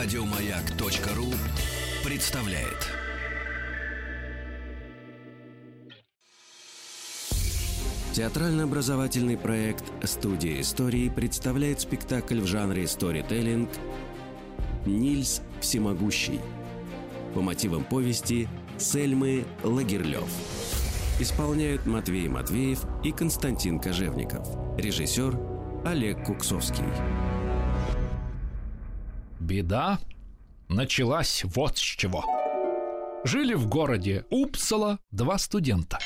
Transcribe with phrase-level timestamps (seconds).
[0.00, 1.26] Радиомаяк.ру
[2.08, 2.88] представляет.
[8.12, 13.70] Театрально-образовательный проект «Студия истории» представляет спектакль в жанре сторителлинг
[14.86, 16.38] «Нильс Всемогущий»
[17.34, 20.30] по мотивам повести Сельмы Лагерлёв.
[21.18, 24.46] Исполняют Матвей Матвеев и Константин Кожевников.
[24.78, 25.36] Режиссер
[25.84, 26.86] Олег Куксовский.
[29.48, 29.98] Беда
[30.68, 32.22] началась вот с чего.
[33.24, 35.98] Жили в городе Упсала два студента.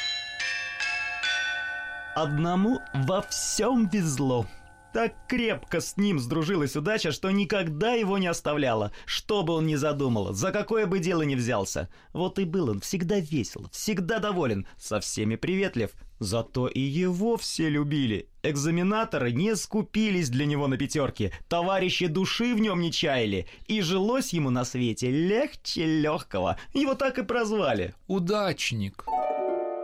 [2.15, 4.47] Одному во всем везло.
[4.93, 9.75] Так крепко с ним сдружилась удача, что никогда его не оставляла, что бы он ни
[9.75, 11.89] задумал, за какое бы дело ни взялся.
[12.13, 15.91] Вот и был он всегда весел, всегда доволен, со всеми приветлив.
[16.19, 18.29] Зато и его все любили.
[18.43, 24.33] Экзаменаторы не скупились для него на пятерки, товарищи души в нем не чаяли, и жилось
[24.33, 26.59] ему на свете легче легкого.
[26.75, 27.95] Его так и прозвали.
[28.07, 29.05] Удачник.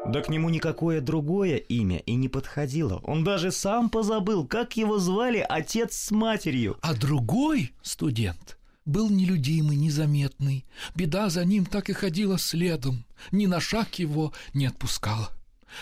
[0.08, 2.98] Да к нему никакое другое имя и не подходило.
[3.04, 6.78] Он даже сам позабыл, как его звали отец с матерью.
[6.80, 10.64] А другой студент был нелюдимый, незаметный.
[10.94, 13.04] Беда за ним так и ходила следом.
[13.32, 15.28] Ни на шаг его не отпускала.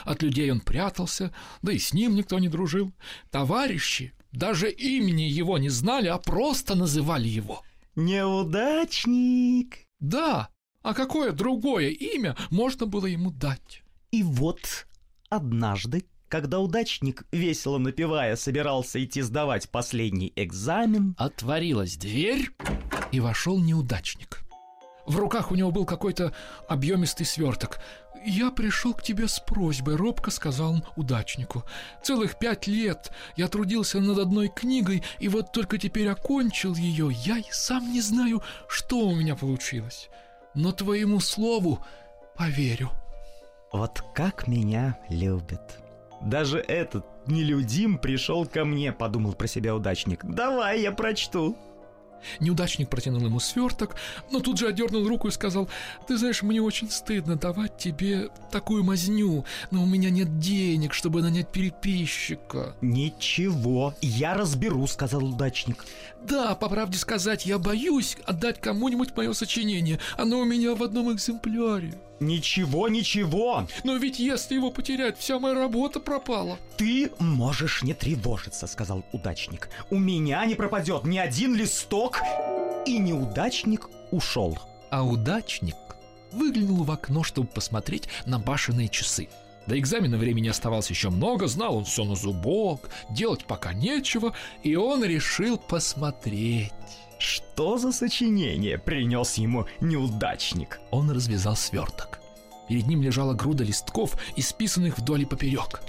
[0.03, 2.93] От людей он прятался, да и с ним никто не дружил.
[3.31, 7.63] Товарищи даже имени его не знали, а просто называли его.
[7.95, 9.87] Неудачник.
[10.01, 10.49] Да,
[10.83, 13.85] а какое другое имя можно было ему дать?
[14.11, 14.87] И вот
[15.29, 22.51] однажды, когда удачник, весело напевая, собирался идти сдавать последний экзамен, Отворилась дверь,
[23.13, 24.43] и вошел неудачник.
[25.07, 26.35] В руках у него был какой-то
[26.69, 27.79] объемистый сверток.
[28.25, 31.63] «Я пришел к тебе с просьбой»,— робко сказал он удачнику.
[32.03, 37.11] «Целых пять лет я трудился над одной книгой, и вот только теперь окончил ее.
[37.25, 40.09] Я и сам не знаю, что у меня получилось.
[40.55, 41.85] Но твоему слову
[42.37, 42.91] поверю».
[43.73, 45.79] Вот как меня любят.
[46.21, 50.25] Даже этот нелюдим пришел ко мне, подумал про себя удачник.
[50.25, 51.57] Давай, я прочту.
[52.41, 53.97] Неудачник протянул ему сверток,
[54.31, 55.69] но тут же отдернул руку и сказал,
[56.07, 61.23] «Ты знаешь, мне очень стыдно давать тебе такую мазню, но у меня нет денег, чтобы
[61.23, 62.75] нанять переписчика».
[62.81, 65.85] Ничего, я разберу, сказал удачник.
[66.29, 70.01] «Да, по правде сказать, я боюсь отдать кому-нибудь мое сочинение.
[70.17, 71.95] Оно у меня в одном экземпляре.
[72.19, 76.59] Ничего, ничего, Но ведь если его потерять, вся моя работа пропала».
[76.77, 79.69] ты можешь не тревожиться, сказал удачник.
[79.91, 82.21] У меня не пропадет ни один листок.
[82.87, 84.59] И неудачник ушел.
[84.91, 85.77] А удачник
[86.33, 89.29] выглянул в окно, чтобы посмотреть на башенные часы.
[89.67, 94.33] До экзамена времени оставалось еще много, знал он все на зубок, делать пока нечего,
[94.63, 96.73] и он решил посмотреть.
[97.19, 100.81] Что за сочинение принес ему неудачник?
[100.91, 102.21] Он развязал сверток.
[102.69, 105.83] Перед ним лежала груда листков, исписанных вдоль и поперек.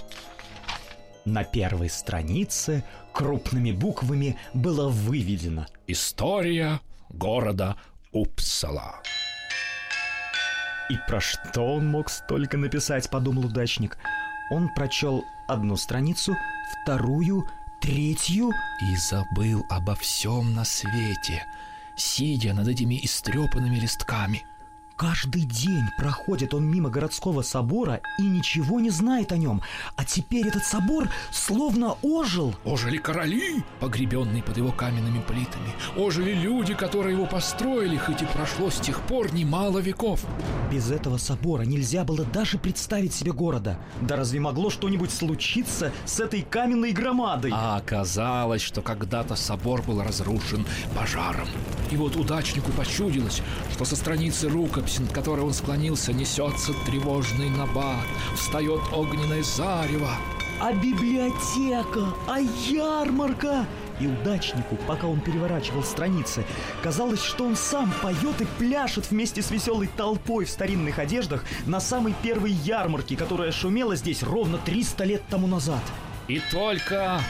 [1.24, 7.76] На первой странице крупными буквами было выведено История города
[8.12, 9.02] Упсала.
[10.88, 13.98] И про что он мог столько написать, подумал удачник.
[14.50, 16.36] Он прочел одну страницу,
[16.82, 17.46] вторую,
[17.80, 18.50] третью.
[18.80, 21.44] И забыл обо всем на свете,
[21.96, 24.44] сидя над этими истрепанными листками.
[24.98, 29.62] Каждый день проходит он мимо городского собора и ничего не знает о нем.
[29.94, 32.52] А теперь этот собор словно ожил.
[32.64, 35.70] Ожили короли, погребенные под его каменными плитами.
[35.96, 40.26] Ожили люди, которые его построили, хоть и прошло с тех пор немало веков.
[40.68, 43.78] Без этого собора нельзя было даже представить себе города.
[44.00, 47.52] Да разве могло что-нибудь случиться с этой каменной громадой?
[47.54, 50.66] А оказалось, что когда-то собор был разрушен
[50.96, 51.46] пожаром.
[51.92, 53.42] И вот удачнику почудилось,
[53.72, 60.10] что со страницы рукописи, над которой он склонился, несется тревожный набат, встает огненное зарево.
[60.60, 63.66] А библиотека, а ярмарка!
[64.00, 66.44] И удачнику, пока он переворачивал страницы,
[66.82, 71.80] казалось, что он сам поет и пляшет вместе с веселой толпой в старинных одеждах на
[71.80, 75.82] самой первой ярмарке, которая шумела здесь ровно 300 лет тому назад.
[76.28, 77.20] И только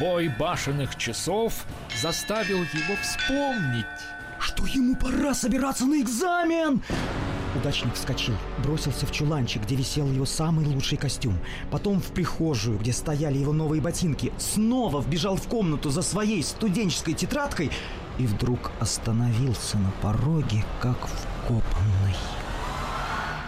[0.00, 1.64] бой башенных часов
[2.00, 3.86] заставил его вспомнить.
[4.48, 6.82] Что ему пора собираться на экзамен!
[7.54, 8.34] Удачник вскочил,
[8.64, 11.38] бросился в чуланчик, где висел его самый лучший костюм.
[11.70, 14.32] Потом в прихожую, где стояли его новые ботинки.
[14.38, 17.70] Снова вбежал в комнату за своей студенческой тетрадкой
[18.18, 22.16] и вдруг остановился на пороге, как вкопанный.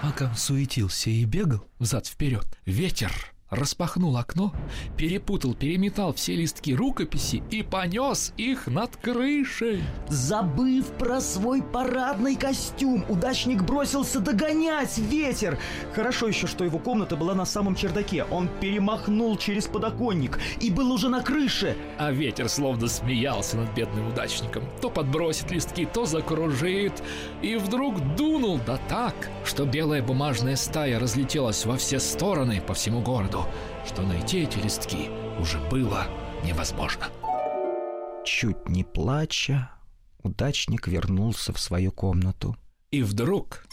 [0.03, 4.53] Пока суетился и бегал взад-вперед, ветер распахнул окно,
[4.97, 9.83] перепутал, переметал все листки рукописи и понес их над крышей.
[10.09, 15.59] Забыв про свой парадный костюм, удачник бросился догонять ветер.
[15.95, 18.25] Хорошо еще, что его комната была на самом чердаке.
[18.25, 21.77] Он перемахнул через подоконник и был уже на крыше.
[21.99, 24.65] А ветер словно смеялся над бедным удачником.
[24.81, 27.03] То подбросит листки, то закружит.
[27.43, 29.15] И вдруг дунул да так,
[29.45, 33.40] что белая бумажная стая разлетелась во все стороны по всему городу,
[33.87, 36.07] что найти эти листки уже было
[36.45, 37.07] невозможно.
[38.25, 39.71] Чуть не плача,
[40.23, 42.57] удачник вернулся в свою комнату.
[42.91, 43.65] И вдруг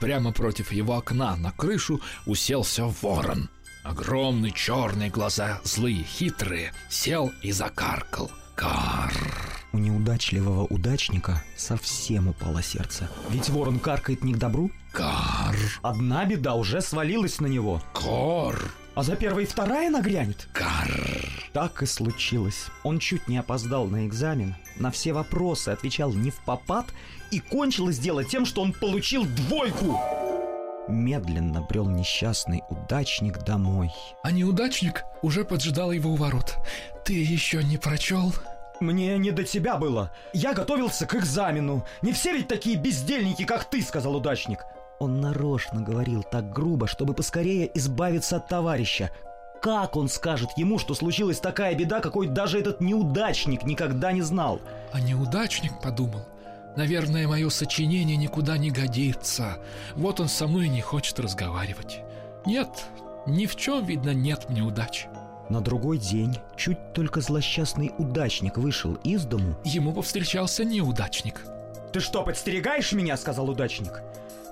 [0.00, 3.48] прямо против его окна на крышу уселся ворон.
[3.84, 8.30] Огромные черные глаза, злые, хитрые, сел и закаркал.
[8.56, 9.12] Кар.
[9.76, 13.10] У неудачливого удачника совсем упало сердце.
[13.28, 14.70] Ведь ворон каркает не к добру.
[14.90, 15.54] Кар.
[15.82, 17.82] Одна беда уже свалилась на него.
[17.92, 18.72] Кор.
[18.94, 20.48] А за первой и вторая нагрянет.
[20.54, 20.90] Кар.
[21.52, 22.68] Так и случилось.
[22.84, 26.86] Он чуть не опоздал на экзамен, на все вопросы отвечал не в попад,
[27.30, 30.00] и кончилось дело тем, что он получил двойку.
[30.88, 33.90] Медленно брел несчастный удачник домой.
[34.22, 36.56] А неудачник уже поджидал его у ворот.
[37.04, 38.32] Ты еще не прочел?
[38.80, 40.10] Мне не до тебя было.
[40.32, 41.84] Я готовился к экзамену.
[42.02, 44.64] Не все ведь такие бездельники, как ты, сказал удачник.
[44.98, 49.10] Он нарочно говорил так грубо, чтобы поскорее избавиться от товарища.
[49.62, 54.60] Как он скажет ему, что случилась такая беда, какой даже этот неудачник никогда не знал?
[54.92, 56.26] А неудачник подумал,
[56.76, 59.58] Наверное, мое сочинение никуда не годится.
[59.94, 62.00] Вот он со мной не хочет разговаривать.
[62.44, 62.68] Нет,
[63.26, 65.08] ни в чем, видно, нет мне удачи.
[65.48, 71.42] На другой день, чуть только злосчастный удачник вышел из дому, Ему повстречался неудачник.
[71.92, 74.02] «Ты что, подстерегаешь меня?»— сказал удачник.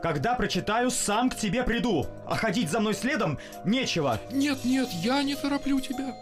[0.03, 4.21] «Когда прочитаю, сам к тебе приду, а ходить за мной следом нечего».
[4.31, 6.15] Нет, нет, я не тороплю тебя.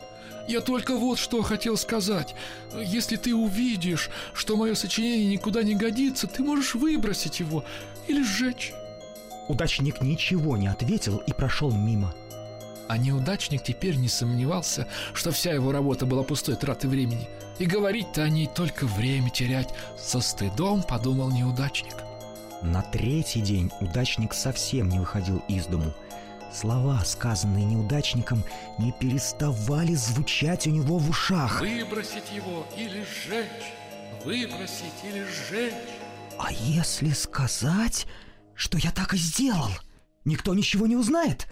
[0.49, 2.35] Я только вот что хотел сказать.
[2.75, 7.65] Если ты увидишь, что мое сочинение никуда не годится, ты можешь выбросить его
[8.09, 8.73] или сжечь.
[9.49, 12.15] Удачник ничего не ответил и прошел мимо.
[12.93, 17.27] А неудачник теперь не сомневался, что вся его работа была пустой тратой времени.
[17.59, 19.71] И говорить-то о ней только время терять.
[19.97, 21.95] Со стыдом подумал неудачник.
[22.61, 25.95] На третий день удачник совсем не выходил из дому.
[26.53, 28.45] Слова, сказанные неудачником,
[28.79, 31.63] не переставали звучать у него в ушах.
[31.63, 33.73] Выбросить его или сжечь.
[34.23, 35.73] Выбросить или сжечь.
[36.39, 38.07] А если сказать,
[38.55, 39.71] что я так и сделал?
[40.27, 41.49] Никто ничего не узнает.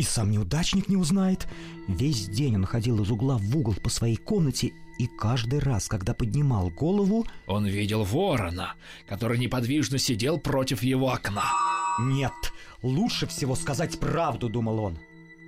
[0.00, 1.46] И сам неудачник не узнает.
[1.86, 6.14] Весь день он ходил из угла в угол по своей комнате, и каждый раз, когда
[6.14, 7.26] поднимал голову...
[7.46, 8.76] Он видел ворона,
[9.06, 11.44] который неподвижно сидел против его окна.
[11.98, 12.32] Нет,
[12.82, 14.98] лучше всего сказать правду, думал он.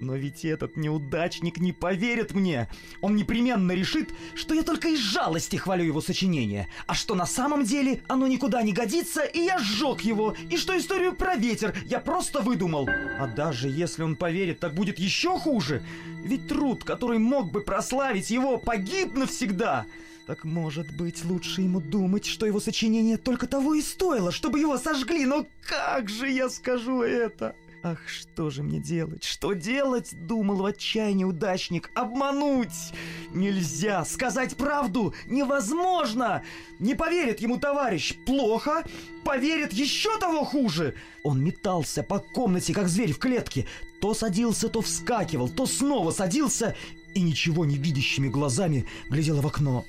[0.03, 2.69] Но ведь этот неудачник не поверит мне.
[3.03, 7.63] Он непременно решит, что я только из жалости хвалю его сочинение, а что на самом
[7.63, 12.01] деле оно никуда не годится, и я сжег его, и что историю про ветер я
[12.01, 12.89] просто выдумал.
[12.89, 15.85] А даже если он поверит, так будет еще хуже.
[16.25, 19.87] Ведь труд, который мог бы прославить его, погиб навсегда.
[20.27, 24.79] Так может быть, лучше ему думать, что его сочинение только того и стоило, чтобы его
[24.79, 25.27] сожгли.
[25.27, 27.55] Но как же я скажу это?
[27.84, 29.25] Ах, что же мне делать?
[29.25, 30.14] Что делать?
[30.26, 31.90] Думал в отчаянии удачник.
[31.94, 32.93] Обмануть
[33.32, 34.05] нельзя.
[34.05, 36.44] Сказать правду невозможно.
[36.79, 38.15] Не поверит ему товарищ.
[38.24, 38.84] Плохо.
[39.24, 40.94] Поверит еще того хуже.
[41.24, 43.67] Он метался по комнате, как зверь в клетке.
[44.01, 46.77] То садился, то вскакивал, то снова садился
[47.15, 49.84] и ничего не видящими глазами глядел в окно.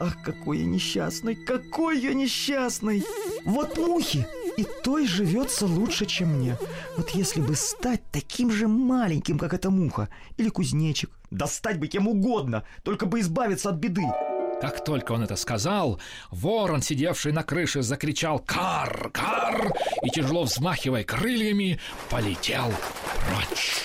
[0.00, 3.04] Ах, какой я несчастный, какой я несчастный!
[3.44, 4.26] Вот мухи!
[4.56, 6.56] И той живется лучше, чем мне.
[6.96, 11.86] Вот если бы стать таким же маленьким, как эта муха, или кузнечик, да стать бы
[11.86, 14.04] кем угодно, только бы избавиться от беды.
[14.60, 19.10] Как только он это сказал, ворон, сидевший на крыше, закричал «Кар!
[19.12, 19.72] Кар!»
[20.02, 21.78] и, тяжело взмахивая крыльями,
[22.10, 22.72] полетел
[23.28, 23.84] прочь.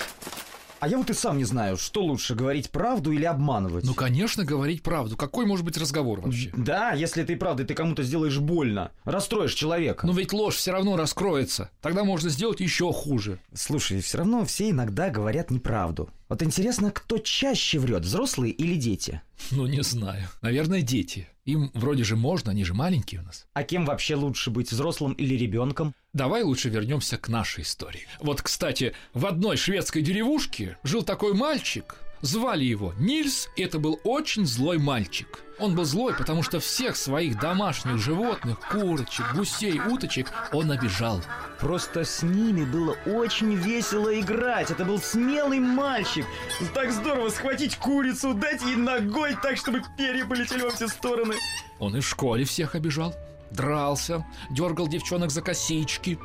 [0.79, 3.83] А я вот и сам не знаю, что лучше, говорить правду или обманывать.
[3.83, 5.17] Ну, конечно, говорить правду.
[5.17, 6.51] Какой может быть разговор вообще?
[6.55, 10.07] Да, если ты правда, ты кому-то сделаешь больно, расстроишь человека.
[10.07, 11.69] Но ведь ложь все равно раскроется.
[11.81, 13.39] Тогда можно сделать еще хуже.
[13.53, 16.09] Слушай, все равно все иногда говорят неправду.
[16.29, 19.23] Вот интересно, кто чаще врет, взрослые или дети?
[19.49, 20.27] Ну, не знаю.
[20.43, 21.27] Наверное, дети.
[21.45, 23.47] Им вроде же можно, они же маленькие у нас.
[23.53, 25.95] А кем вообще лучше быть, взрослым или ребенком?
[26.13, 28.07] Давай лучше вернемся к нашей истории.
[28.19, 33.99] Вот, кстати, в одной шведской деревушке жил такой мальчик, Звали его Нильс, и это был
[34.03, 35.39] очень злой мальчик.
[35.57, 41.21] Он был злой, потому что всех своих домашних животных, курочек, гусей, уточек, он обижал.
[41.59, 44.71] Просто с ними было очень весело играть.
[44.71, 46.25] Это был смелый мальчик.
[46.73, 51.35] Так здорово схватить курицу, дать ей ногой так, чтобы перья полетели во все стороны.
[51.79, 53.15] Он и в школе всех обижал.
[53.51, 56.19] Дрался, дергал девчонок за косички.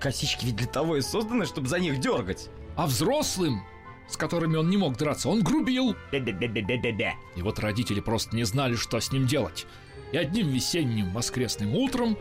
[0.00, 2.48] Косички ведь для того и созданы, чтобы за них дергать.
[2.76, 3.62] А взрослым
[4.08, 5.96] с которыми он не мог драться, он грубил.
[7.36, 9.66] И вот родители просто не знали, что с ним делать.
[10.12, 12.16] И одним весенним воскресным утром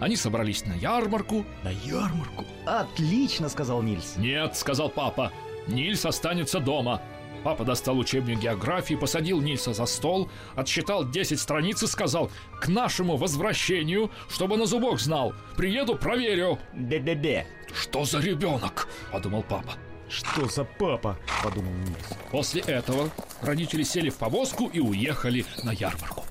[0.00, 1.44] они собрались на ярмарку.
[1.62, 2.44] На ярмарку?
[2.66, 4.16] Отлично, сказал Нильс.
[4.16, 5.32] «Нет»,— сказал папа,—
[5.66, 7.00] «Нильс останется дома».
[7.44, 13.16] Папа достал учебник географии, посадил Нильса за стол, отсчитал 10 страниц и сказал «К нашему
[13.16, 16.58] возвращению, чтобы на зубок знал, приеду, проверю».
[16.72, 17.46] Бе-бе-бе.
[17.74, 19.74] «Что за ребенок?»— подумал папа.
[20.08, 21.18] Что за папа?
[21.42, 22.08] Подумал Нильс.
[22.30, 26.24] После этого родители сели в повозку и уехали на ярмарку.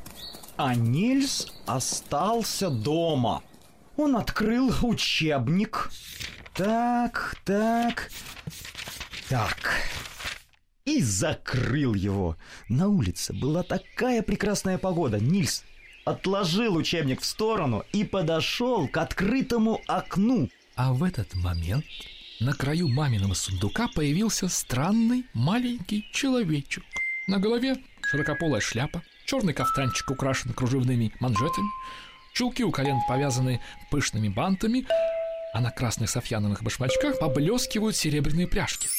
[0.58, 3.42] А Нильс остался дома.
[3.98, 5.92] Он открыл учебник.
[6.54, 8.12] Так, так,
[9.30, 9.72] так.
[10.86, 12.38] И закрыл его.
[12.70, 15.20] На улице была такая прекрасная погода.
[15.20, 15.64] Нильс
[16.06, 20.50] отложил учебник в сторону и подошел к открытому окну.
[20.76, 21.86] А в этот момент
[22.44, 26.84] на краю маминого сундука появился странный маленький человечек.
[27.26, 31.70] На голове широкополая шляпа, черный кафтанчик украшен кружевными манжетами,
[32.34, 34.86] чулки у колен повязаны пышными бантами,
[35.54, 38.90] а на красных софьяновых башмачках поблескивают серебряные пряжки.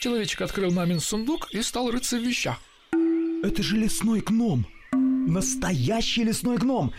[0.00, 2.58] Человечек открыл мамин сундук и стал рыться в вещах.
[3.44, 4.66] Это же лесной гном.
[4.92, 6.92] Настоящий лесной гном.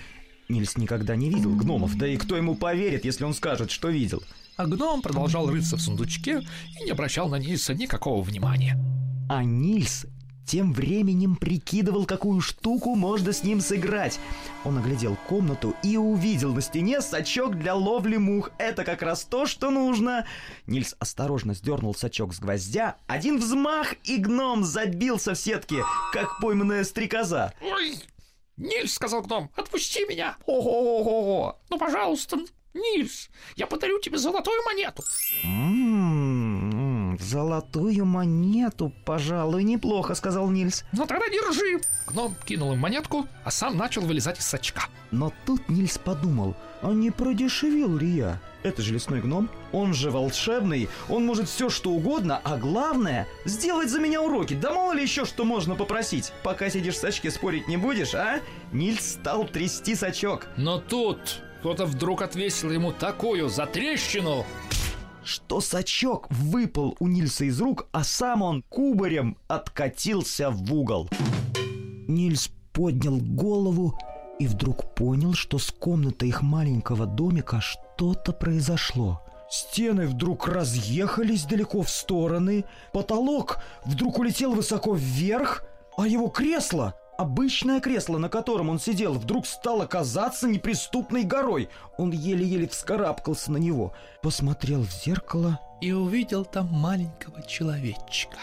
[0.50, 4.24] Нильс никогда не видел гномов, да и кто ему поверит, если он скажет, что видел.
[4.58, 6.42] А гном продолжал рыться в сундучке
[6.80, 8.78] и не обращал на Нильса никакого внимания.
[9.30, 10.08] А Нильс
[10.46, 14.20] тем временем прикидывал, какую штуку можно с ним сыграть.
[14.66, 18.50] Он оглядел комнату и увидел на стене сачок для ловли мух.
[18.58, 20.26] Это как раз то, что нужно.
[20.66, 22.96] Нильс осторожно сдернул сачок с гвоздя.
[23.06, 27.54] Один взмах, и гном забился в сетке, как пойманная стрекоза.
[27.62, 28.00] «Ой,
[28.60, 30.38] Нильс,— сказал гном,— отпусти меня!
[30.46, 31.58] Ого-го-го!
[31.70, 32.38] Ну, пожалуйста,
[32.74, 35.04] Нильс, я подарю тебе золотую монету!»
[37.20, 40.84] «М-м-м, золотую монету, пожалуй, неплохо»,— сказал Нильс.
[40.92, 44.84] «Ну тогда держи!» Гном кинул им монетку, а сам начал вылезать из сачка.
[45.12, 48.40] Но тут Нильс подумал, а не продешевил ли я?
[48.62, 53.90] Это же лесной гном, он же волшебный, он может все что угодно, а главное, сделать
[53.90, 54.54] за меня уроки.
[54.54, 56.34] Да мало ли еще что можно попросить.
[56.44, 58.42] Пока сидишь в сачке, спорить не будешь, а?
[58.74, 60.48] Нильс стал трясти сачок.
[60.58, 64.46] Но тут кто-то вдруг отвесил ему такую затрещину,
[65.30, 71.08] что сачок выпал у Нильса из рук, а сам он кубарем откатился в угол.
[72.08, 73.96] Нильс поднял голову
[74.40, 79.22] и вдруг понял, что с комнаты их маленького домика что-то произошло.
[79.52, 85.64] Стены вдруг разъехались далеко в стороны, потолок вдруг улетел высоко вверх,
[85.96, 91.70] а его кресло, обычное кресло, на котором он сидел, вдруг стало казаться неприступной горой.
[91.98, 98.38] Он еле-еле вскарабкался на него, посмотрел в зеркало и увидел там маленького человечка.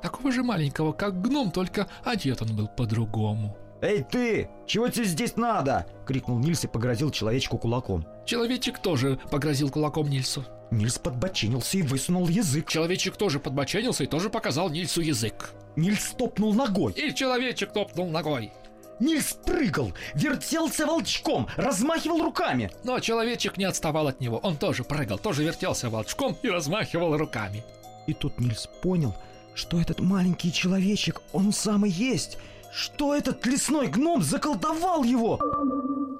[0.00, 3.56] Такого же маленького, как гном, только одет он был по-другому.
[3.82, 4.48] «Эй ты!
[4.66, 8.06] Чего тебе здесь надо?»— крикнул Нильс и погрозил человечку кулаком.
[8.26, 10.44] Человечек тоже погрозил кулаком Нильсу.
[10.70, 12.68] Нильс подбочинился и высунул язык.
[12.68, 15.50] Человечек тоже подбоченился и тоже показал Нильсу язык.
[15.76, 16.92] Нильс топнул ногой.
[16.92, 18.52] И человечек топнул ногой.
[19.00, 22.70] Нильс прыгал, вертелся волчком, размахивал руками.
[22.84, 24.36] Но человечек не отставал от него.
[24.38, 27.64] Он тоже прыгал, тоже вертелся волчком и размахивал руками.
[28.06, 29.14] И тут Нильс понял,
[29.54, 32.36] что этот маленький человечек, он самый есть.
[32.72, 35.38] Что этот лесной гном заколдовал его?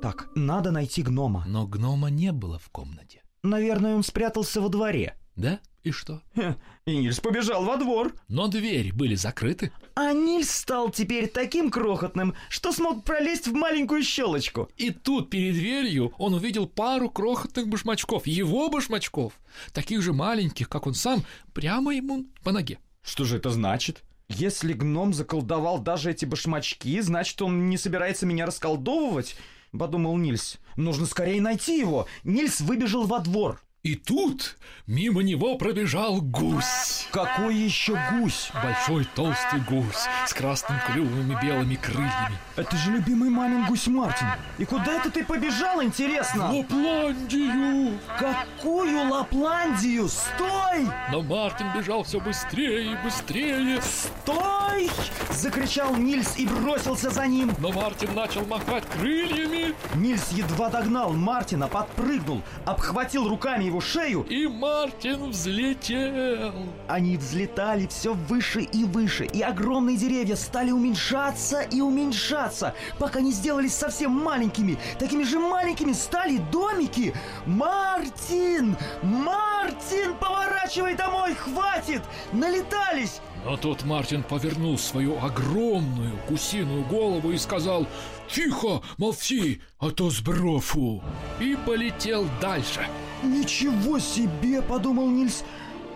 [0.03, 1.45] Так, надо найти гнома.
[1.47, 3.23] Но гнома не было в комнате.
[3.43, 5.17] Наверное, он спрятался во дворе.
[5.37, 5.61] Да?
[5.83, 6.21] И что?
[6.35, 8.15] Хе, И Нильс побежал во двор.
[8.29, 9.73] Но двери были закрыты.
[9.95, 14.69] А Нильс стал теперь таким крохотным, что смог пролезть в маленькую щелочку.
[14.77, 19.33] И тут перед дверью он увидел пару крохотных башмачков, его башмачков,
[19.73, 22.79] таких же маленьких, как он сам, прямо ему по ноге.
[23.03, 24.03] Что же это значит?
[24.31, 29.37] Если гном заколдовал даже эти башмачки, значит, он не собирается меня расколдовывать?
[29.77, 30.59] Подумал Нильс.
[30.77, 32.07] Нужно скорее найти его.
[32.23, 33.61] Нильс выбежал во двор.
[33.83, 37.07] И тут мимо него пробежал гусь.
[37.13, 38.51] Какой еще гусь?
[38.63, 42.37] Большой толстый гусь с красным клювом и белыми крыльями.
[42.57, 44.27] Это же любимый мамин гусь Мартин.
[44.59, 46.49] И куда это ты побежал, интересно?
[46.49, 47.99] В Лапландию!
[48.19, 50.09] Какую Лапландию?
[50.09, 50.87] Стой!
[51.11, 53.81] Но Мартин бежал все быстрее и быстрее.
[53.81, 54.91] Стой!
[55.31, 57.51] Закричал Нильс и бросился за ним.
[57.59, 59.75] Но Мартин начал махать крыльями.
[59.95, 64.27] Нильс едва догнал Мартина, подпрыгнул, обхватил руками его шею.
[64.29, 66.53] И Мартин взлетел.
[66.89, 73.33] Они взлетали все выше и выше, и огромные деревья стали уменьшаться и уменьшаться, пока не
[73.33, 74.79] сделались совсем маленькими.
[74.99, 77.15] Такими же маленькими стали домики.
[77.47, 78.77] Мартин!
[79.03, 80.15] Мартин!
[80.21, 82.03] Поворачивай домой, хватит!
[82.33, 83.21] Налетались!
[83.45, 87.87] Но тут Мартин повернул свою огромную гусиную голову и сказал
[88.29, 91.03] «Тихо, молчи, а то сброфу!»
[91.41, 92.87] и полетел дальше.
[93.23, 95.45] «Ничего себе!»– подумал Нильс.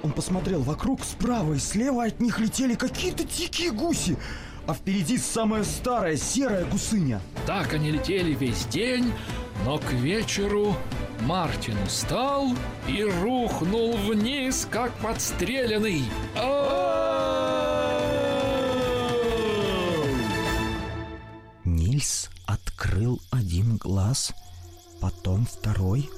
[0.02, 4.18] Он посмотрел вокруг, справа и слева от них летели какие-то дикие гуси,
[4.66, 7.20] а впереди самая старая серая гусыня.
[7.46, 9.10] Так они летели весь день,
[9.64, 10.76] но к вечеру
[11.22, 12.54] Мартин устал
[12.86, 16.02] и рухнул вниз, как подстреленный.
[21.64, 24.34] Нильс открыл один глаз,
[25.00, 26.10] потом второй,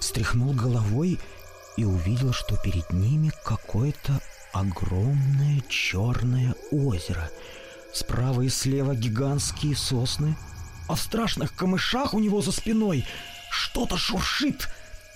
[0.00, 1.18] встряхнул головой
[1.76, 4.20] и увидел, что перед ними какое-то
[4.52, 7.30] огромное черное озеро.
[7.92, 10.36] Справа и слева гигантские сосны,
[10.88, 13.06] а в страшных камышах у него за спиной
[13.50, 14.68] что-то шуршит.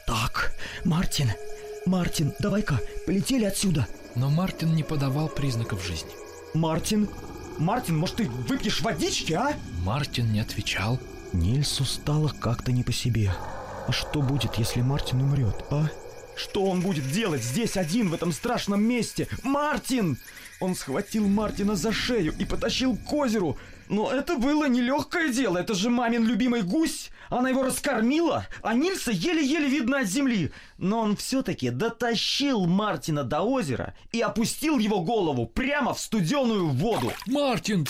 [0.07, 0.53] Так,
[0.85, 1.33] Мартин,
[1.87, 3.87] Мартин, давай-ка, полетели отсюда.
[4.15, 6.11] Но Мартин не подавал признаков жизни.
[6.55, 7.09] Мартин,
[7.59, 9.55] Мартин, может ты выпьешь водички, а?
[9.83, 11.01] Мартин не отвечал.
[11.33, 13.33] Нильсу стало как-то не по себе.
[13.87, 15.89] А что будет, если Мартин умрет, а?
[16.37, 19.29] Что он будет делать здесь один, в этом страшном месте?
[19.43, 20.19] Мартин!
[20.61, 23.59] Он схватил Мартина за шею и потащил к озеру.
[23.89, 27.11] Но это было нелегкое дело, это же мамин любимый гусь.
[27.29, 30.53] Она его раскормила, а Нильса еле-еле видно от земли.
[30.79, 37.13] Но он все-таки дотащил Мартина до озера и опустил его голову прямо в студеную воду.
[37.27, 37.87] Мартин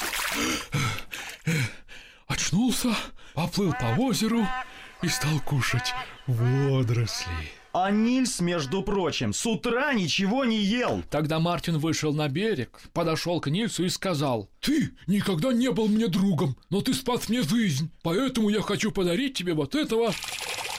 [2.26, 2.94] очнулся,
[3.34, 4.46] поплыл по озеру
[5.04, 5.92] и стал кушать
[6.26, 7.30] водоросли.
[7.74, 11.02] А Нильс, между прочим, с утра ничего не ел.
[11.10, 16.06] Тогда Мартин вышел на берег, подошел к Нильсу и сказал, «Ты никогда не был мне
[16.06, 20.14] другом, но ты спас мне жизнь, поэтому я хочу подарить тебе вот этого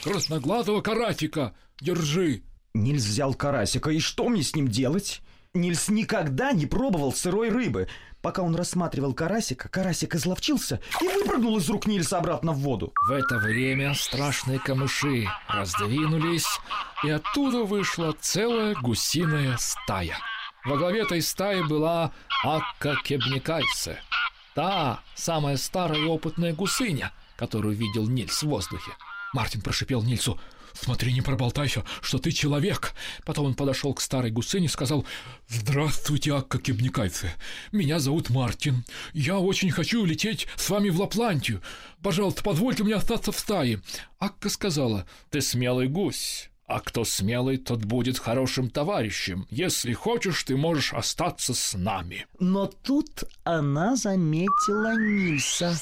[0.02, 1.54] красноглазого карасика.
[1.80, 2.42] Держи».
[2.74, 5.20] Нильс взял карасика, и что мне с ним делать?
[5.56, 7.88] Нильс никогда не пробовал сырой рыбы.
[8.22, 12.92] Пока он рассматривал карасика, карасик изловчился и выпрыгнул из рук Нильса обратно в воду.
[13.08, 16.46] В это время страшные камыши раздвинулись,
[17.04, 20.18] и оттуда вышла целая гусиная стая.
[20.64, 22.12] Во главе этой стаи была
[22.44, 24.00] Акка Кебникайсе,
[24.54, 28.90] та самая старая и опытная гусыня, которую видел Нильс в воздухе.
[29.32, 30.40] Мартин прошипел Нильсу
[30.78, 32.92] «Смотри, не проболтайся, что ты человек!»
[33.24, 35.06] Потом он подошел к старой гусыне и сказал
[35.48, 37.32] «Здравствуйте, Акка Кебникайце.
[37.72, 38.84] Меня зовут Мартин.
[39.12, 41.62] Я очень хочу лететь с вами в Лаплантию.
[42.02, 43.80] Пожалуйста, позвольте мне остаться в стае».
[44.18, 46.50] Акка сказала «Ты смелый гусь».
[46.66, 49.46] А кто смелый, тот будет хорошим товарищем.
[49.50, 52.26] Если хочешь, ты можешь остаться с нами.
[52.40, 55.76] Но тут она заметила Нильса.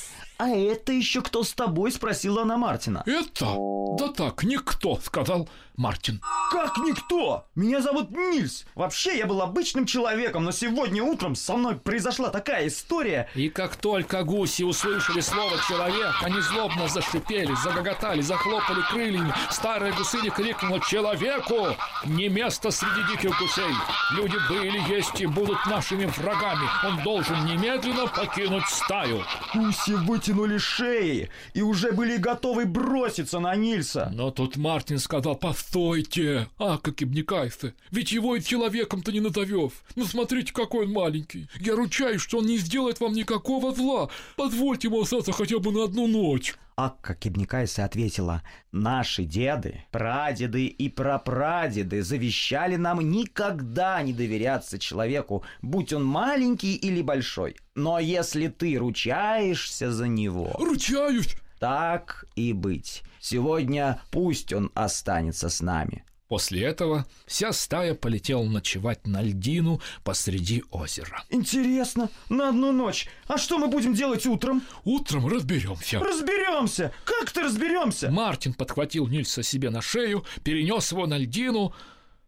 [0.44, 3.02] «А это еще кто с тобой?»– спросила она Мартина.
[3.06, 3.56] «Это?
[3.98, 6.20] Да так, никто»,– сказал Мартин.
[6.52, 7.46] «Как никто?
[7.56, 8.64] Меня зовут Нильс.
[8.76, 13.28] Вообще, я был обычным человеком, но сегодня утром со мной произошла такая история».
[13.34, 19.34] И как только гуси услышали слово «человек», они злобно зашипели, загоготали, захлопали крыльями.
[19.50, 21.76] Старая гусыня крикнула «Человеку!
[22.04, 23.74] Не место среди диких гусей!
[24.12, 26.68] Люди были, есть и будут нашими врагами.
[26.86, 29.24] Он должен немедленно покинуть стаю».
[29.52, 34.10] Гуси вытянули шеи и уже были готовы броситься на Нильса.
[34.12, 39.72] Но тут Мартин сказал «Постойте, а, как Ибникайфе, ведь его и человеком-то не назовешь.
[39.96, 41.48] Ну смотрите, какой он маленький.
[41.58, 44.08] Я ручаюсь, что он не сделает вам никакого зла.
[44.36, 46.54] Позвольте ему остаться хотя бы на одну ночь».
[46.76, 55.92] Акка Кебникайса ответила, «Наши деды, прадеды и прапрадеды завещали нам никогда не доверяться человеку, будь
[55.92, 57.56] он маленький или большой.
[57.74, 63.02] Но если ты ручаешься за него...» «Ручаюсь!» «Так и быть.
[63.26, 66.04] Сегодня пусть он останется с нами.
[66.28, 71.24] После этого вся стая полетела ночевать на льдину посреди озера.
[71.30, 73.08] Интересно, на одну ночь.
[73.26, 74.62] А что мы будем делать утром?
[74.84, 76.00] Утром разберемся.
[76.00, 76.92] Разберемся.
[77.06, 78.10] Как ты разберемся?
[78.10, 81.72] Мартин подхватил Нильса себе на шею, перенес его на льдину.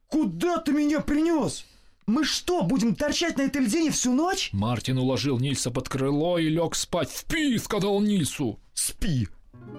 [0.07, 1.67] Куда ты меня принес?
[2.07, 4.49] Мы что, будем торчать на этой льдине всю ночь?
[4.55, 7.11] Мартин уложил Нильса под крыло и лег спать.
[7.11, 8.59] «Спи!»— сказал Нильсу.
[8.73, 9.29] Спи.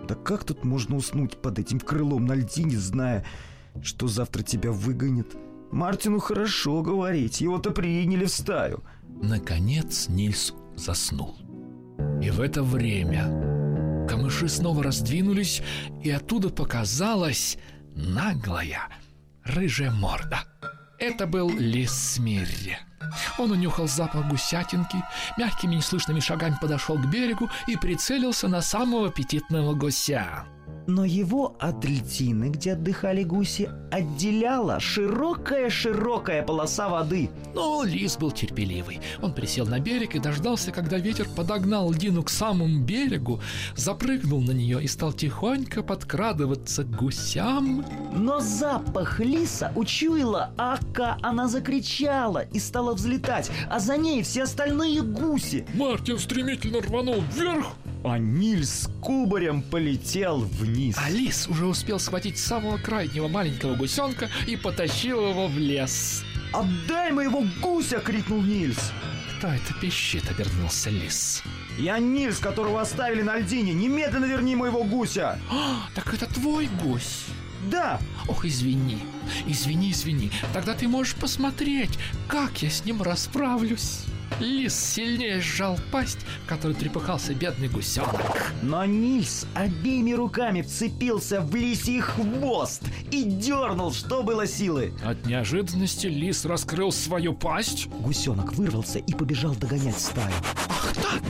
[0.08, 3.26] Да как тут можно уснуть под этим крылом на льдине, зная,
[3.82, 5.36] что завтра тебя выгонят?
[5.72, 8.84] Мартину хорошо говорить, его-то приняли в стаю.
[9.22, 11.36] Наконец Нильс заснул.
[12.22, 15.62] И в это время камыши снова раздвинулись,
[16.04, 17.58] и оттуда показалась
[17.94, 18.88] наглая
[19.44, 20.44] рыжая морда.
[21.00, 22.78] Это был лис Смирри.
[23.38, 25.04] Он унюхал запах гусятинки,
[25.38, 30.46] мягкими неслышными шагами подошел к берегу и прицелился на самого аппетитного гуся.
[30.88, 37.30] Но его от льдины, где отдыхали гуси, отделяла широкая-широкая полоса воды.
[37.54, 39.02] Но лис был терпеливый.
[39.22, 43.42] Он присел на берег и дождался, когда ветер подогнал льдину к самому берегу,
[43.76, 47.86] запрыгнул на нее и стал тихонько подкрадываться к гусям.
[48.14, 55.02] Но запах лиса учуяла Ака, она закричала и стала взлетать, а за ней все остальные
[55.02, 55.66] гуси.
[55.74, 57.68] Мартин стремительно рванул вверх,
[58.04, 60.96] а Нильс с кубарем полетел вниз.
[60.98, 66.24] а лис уже успел схватить самого крайнего маленького гусенка и потащил его в лес.
[66.54, 68.92] «Отдай моего гуся!»— крикнул Нильс.
[69.38, 71.44] Кто это пищит, обернулся лис.
[71.78, 73.74] «Я Нильс, которого оставили на льдине!
[73.74, 77.26] Немедленно верни моего гуся!» А, так это твой гусь.
[77.70, 79.00] «Да!» Ох, извини,
[79.46, 80.32] извини, извини.
[80.54, 84.04] Тогда ты можешь посмотреть, как я с ним расправлюсь.
[84.40, 88.54] Лис сильнее сжал пасть, в которой трепыхался бедный гусенок.
[88.62, 94.94] Но Нильс обеими руками вцепился в лисий хвост и дернул, что было силы.
[95.04, 97.88] От неожиданности лис раскрыл свою пасть.
[98.00, 100.34] Гусенок вырвался и побежал догонять стаю.
[100.70, 101.24] Ах так!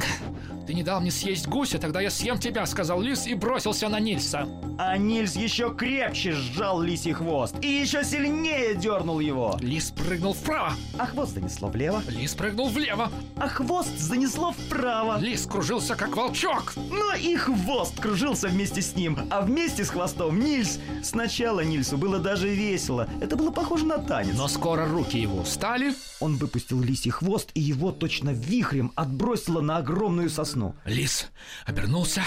[0.68, 4.02] Ты не дал мне съесть гуся, тогда я съем тебя, сказал лис и бросился на
[4.02, 4.50] Нильса.
[4.78, 9.58] А Нильс еще крепче сжал лисий хвост и еще сильнее дернул его.
[9.62, 15.18] Лис прыгнул вправо, А хвост занесло влево, лис прыгнул влево, а хвост занесло вправо.
[15.22, 16.74] лис кружился как волчок.
[16.76, 20.80] Но и хвост кружился вместе с ним, а вместе с хвостом Нильс.
[21.02, 23.08] Сначала Нильсу было даже весело.
[23.22, 24.36] Это было похоже на танец.
[24.36, 29.78] Но скоро руки его устали, Он выпустил лисий хвост, и его точно вихрем отбросило на
[29.78, 30.57] огромную сосну.
[30.86, 31.28] Лис
[31.66, 32.24] обернулся,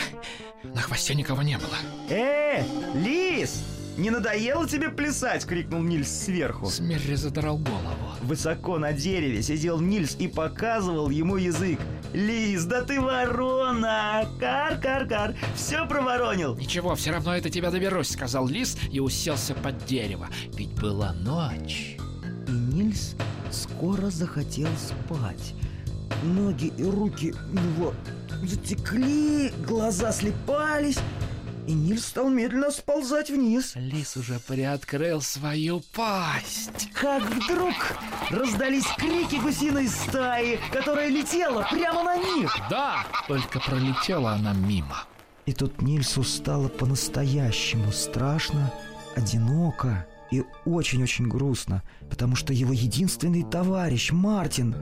[0.63, 1.77] на хвосте никого не было.
[2.09, 2.63] «Э,
[2.95, 3.63] лис!
[3.97, 6.71] Не надоело тебе плясать?»— крикнул Нильс сверху.
[6.71, 8.15] Смерри задрал голову.
[8.23, 11.79] Высоко на дереве сидел Нильс и показывал ему язык.
[12.13, 14.29] «Лис, да ты ворона!
[14.41, 15.35] Кар-кар-кар!
[15.55, 20.29] Все проворонил!» «Ничего, все равно это тебя доберусь»,— сказал лис и уселся под дерево.
[20.55, 21.97] Ведь была ночь.
[22.49, 23.17] И Нильс
[23.51, 25.55] скоро захотел спать.
[26.23, 27.95] Ноги и руки у него
[28.43, 30.99] затекли, глаза слепались,
[31.67, 33.73] и Нильс стал медленно сползать вниз.
[33.77, 36.91] Лис уже приоткрыл свою пасть.
[36.93, 37.75] Как вдруг
[38.31, 42.53] раздались крики гусиной стаи, которая летела прямо на них.
[42.69, 45.05] Да, только пролетела она мимо.
[45.47, 48.73] И тут Нильсу стало по-настоящему страшно,
[49.17, 54.75] одиноко и очень-очень грустно, потому что его единственный товарищ Мартин,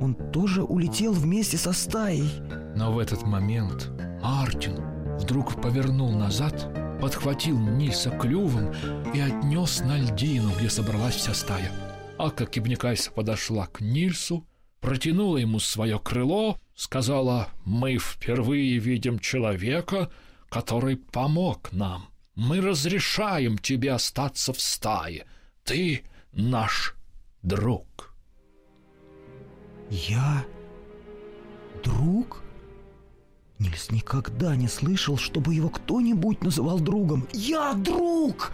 [0.00, 2.28] он тоже улетел вместе со стаей.
[2.76, 3.90] Но в этот момент
[4.22, 4.76] Мартин
[5.18, 6.68] вдруг повернул назад,
[7.00, 8.72] подхватил Нильса клювом
[9.14, 11.70] и отнес на льдину, где собралась вся стая.
[12.18, 14.46] Ака Кибникайса подошла к Нильсу,
[14.80, 20.10] протянула ему свое крыло, сказала «Мы впервые видим человека,
[20.48, 22.06] который помог нам.
[22.34, 25.26] Мы разрешаем тебе остаться в стае.
[25.64, 26.94] Ты наш
[27.42, 28.14] друг».
[29.90, 30.44] Я
[31.84, 32.42] друг?
[33.58, 37.28] Нильс никогда не слышал, чтобы его кто-нибудь называл другом.
[37.32, 38.52] Я друг!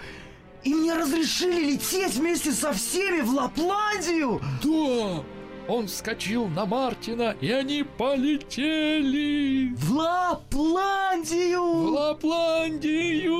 [0.62, 4.40] И мне разрешили лететь вместе со всеми в Лапландию!
[4.62, 5.24] Да!
[5.70, 11.62] Он вскочил на Мартина, и они полетели В Лапландию!
[11.62, 13.30] в Лапландию!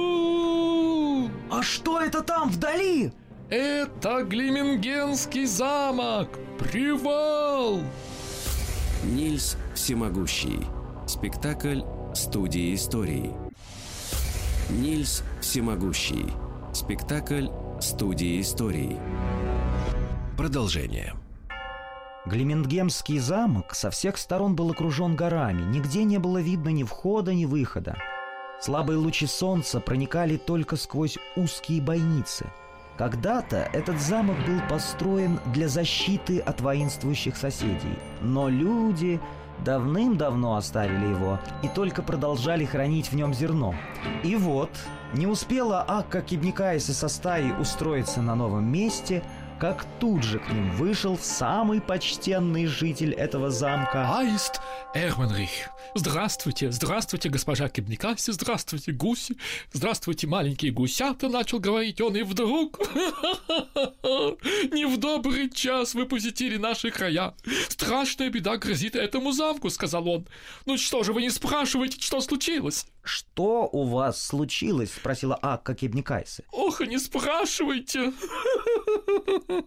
[1.50, 3.12] А что это там вдали?
[3.48, 6.38] Это Глимингенский замок!
[6.56, 7.80] Привал!
[9.02, 10.60] Нильс Всемогущий.
[11.08, 11.80] Спектакль
[12.14, 13.34] студии истории.
[14.70, 16.26] Нильс Всемогущий.
[16.72, 17.48] Спектакль
[17.80, 19.00] студии истории.
[20.36, 21.19] Продолжение.
[22.26, 27.46] Глимингемский замок со всех сторон был окружен горами, нигде не было видно ни входа, ни
[27.46, 27.96] выхода.
[28.61, 32.46] Слабые лучи солнца проникали только сквозь узкие бойницы.
[32.98, 39.18] Когда-то этот замок был построен для защиты от воинствующих соседей, но люди
[39.64, 43.74] давным-давно оставили его и только продолжали хранить в нем зерно.
[44.22, 44.70] И вот,
[45.14, 49.22] не успела Акка Кибникайса со стаей устроиться на новом месте–
[49.61, 54.18] как тут же к ним вышел самый почтенный житель этого замка.
[54.18, 54.62] Аист
[54.94, 55.51] Эрманрих.
[55.94, 59.37] Здравствуйте, здравствуйте, госпожа Кебникаси, здравствуйте, гуси,
[59.73, 62.79] здравствуйте, маленькие гусята, начал говорить он, и вдруг...
[64.73, 67.35] Не в добрый час вы посетили наши края.
[67.68, 70.27] Страшная беда грозит этому замку, сказал он.
[70.64, 72.87] Ну что же вы не спрашиваете, что случилось?
[73.02, 76.44] «Что у вас случилось?»— спросила Акка Кебникайсы.
[76.52, 78.12] «Ох, не спрашивайте!»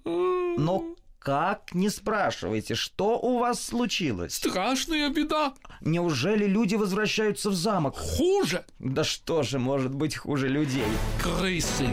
[0.06, 7.96] «Но как не спрашивайте, что у вас случилось?» «Страшная беда!» «Неужели люди возвращаются в замок?»
[7.98, 10.84] «Хуже!» «Да что же может быть хуже людей?»
[11.22, 11.89] «Крысы!»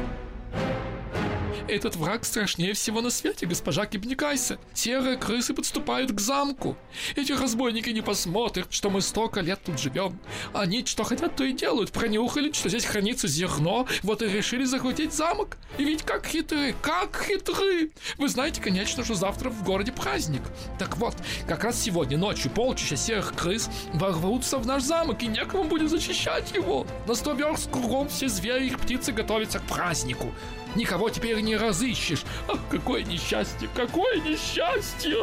[1.71, 4.59] Этот враг страшнее всего на свете, госпожа Кибникайся.
[4.75, 6.77] Серые крысы подступают к замку.
[7.15, 10.19] Эти разбойники не посмотрят, что мы столько лет тут живем.
[10.53, 11.93] Они что хотят, то и делают.
[11.93, 15.59] Пронюхали, что здесь хранится зерно, вот и решили захватить замок.
[15.79, 17.93] И ведь как хитры, как хитры.
[18.19, 20.43] Вы знаете, конечно же, завтра в городе праздник.
[20.77, 21.15] Так вот,
[21.47, 26.53] как раз сегодня ночью полчища серых крыс ворвутся в наш замок, и некому будет защищать
[26.53, 26.85] его.
[27.07, 30.35] На сто верст кругом все звери и птицы готовятся к празднику.
[30.77, 32.25] Никого теперь не разыщешь.
[32.49, 35.17] Ах, какое несчастье, какое несчастье!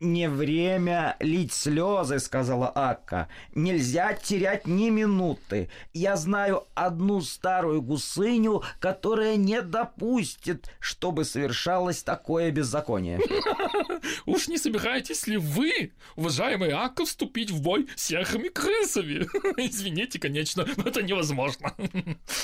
[0.00, 3.28] «Не время лить слезы»,— сказала Акка.
[3.54, 5.70] «Нельзя терять ни минуты.
[5.92, 13.18] Я знаю одну старую гусыню, которая не допустит, чтобы совершалось такое беззаконие».
[14.26, 19.26] Уж не собираетесь ли вы, уважаемый Акка, вступить в бой с серыми крысами?
[19.56, 21.74] Извините, конечно, но это невозможно.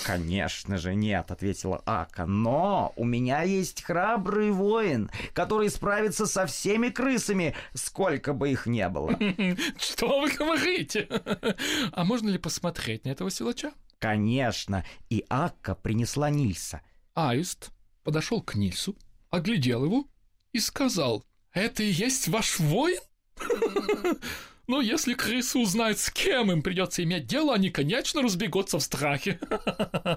[0.05, 2.27] Конечно же нет, ответила Ака.
[2.27, 8.88] Но у меня есть храбрый воин, который справится со всеми крысами, сколько бы их не
[8.88, 9.19] было.
[9.79, 11.09] Что вы говорите?
[11.93, 13.73] А можно ли посмотреть на этого силача?
[13.99, 14.85] Конечно.
[15.11, 16.83] И Акка принесла Нильса.
[17.14, 17.71] Аист
[18.03, 18.97] подошел к Нильсу,
[19.31, 20.07] оглядел его
[20.53, 23.01] и сказал, «Это и есть ваш воин?»
[24.66, 29.38] Но если крысы узнают, с кем им придется иметь дело, они, конечно, разбегутся в страхе.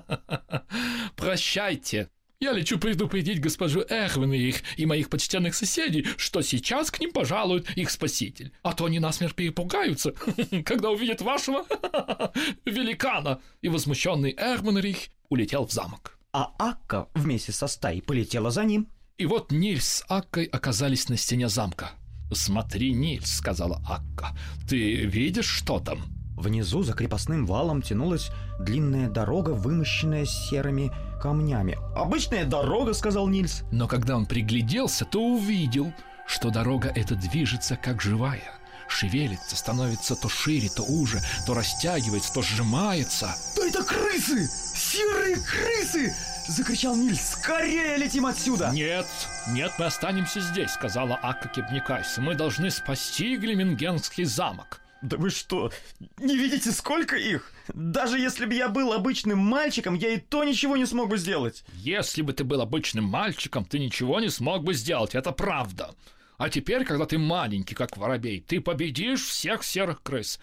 [1.15, 2.10] Прощайте.
[2.39, 7.12] Я лечу предупредить госпожу Эрвин и их и моих почтенных соседей, что сейчас к ним
[7.12, 8.51] пожалует их спаситель.
[8.62, 10.13] А то они насмерть перепугаются,
[10.65, 11.65] когда увидят вашего
[12.65, 13.41] великана.
[13.62, 16.19] И возмущенный Эрманрих улетел в замок.
[16.31, 18.88] А Акка вместе со стаей полетела за ним.
[19.17, 21.93] И вот Нильс с Аккой оказались на стене замка.
[22.32, 24.36] «Смотри, Нильс»,— сказала Акка,—
[24.70, 26.00] «ты видишь, что там?»
[26.38, 31.80] Внизу за крепостным валом тянулась длинная дорога, вымощенная серыми камнями.
[31.96, 33.63] «Обычная дорога»,— сказал Нильс.
[33.72, 35.92] Но когда он пригляделся, то увидел,
[36.28, 38.54] что дорога эта движется как живая.
[38.88, 43.36] Шевелится, становится то шире, то уже, то растягивается, то сжимается.
[43.56, 44.48] «Да это крысы!
[44.48, 46.13] Серые крысы!»—
[46.51, 47.31] закричал Нильс.
[47.31, 49.05] «Скорее летим отсюда!» «Нет,
[49.49, 52.17] нет, мы останемся здесь»,— сказала Акка Кебникайс.
[52.17, 54.81] «Мы должны спасти Глемингенский замок».
[55.01, 55.71] «Да вы что,
[56.17, 57.51] не видите, сколько их?
[57.67, 61.63] Даже если бы я был обычным мальчиком, я и то ничего не смог бы сделать!»
[61.73, 65.93] «Если бы ты был обычным мальчиком, ты ничего не смог бы сделать, это правда.
[66.38, 70.39] А теперь, когда ты маленький, как воробей, ты победишь всех серых крыс.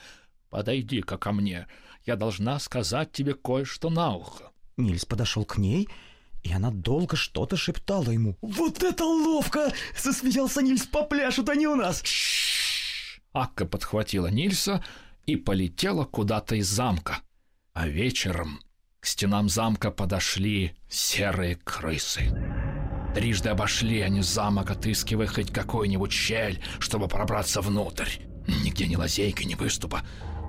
[0.50, 1.66] Подойди-ка ко мне,
[2.06, 4.53] я должна сказать тебе кое-что на ухо».
[4.76, 5.88] Нильс подошел к ней,
[6.42, 8.36] и она долго что-то шептала ему.
[8.42, 10.86] «Вот это ловко!»— засмеялся Нильс.
[10.86, 12.02] «Попляшут они у нас!»
[13.32, 14.84] Акка подхватила Нильса
[15.26, 17.20] и полетела куда-то из замка.
[17.72, 18.60] А вечером
[19.00, 22.32] к стенам замка подошли серые крысы.
[23.14, 28.08] Трижды обошли они замок, отыскивая хоть какую-нибудь щель, чтобы пробраться внутрь.
[28.46, 30.02] Нигде ни лазейки, ни выступа.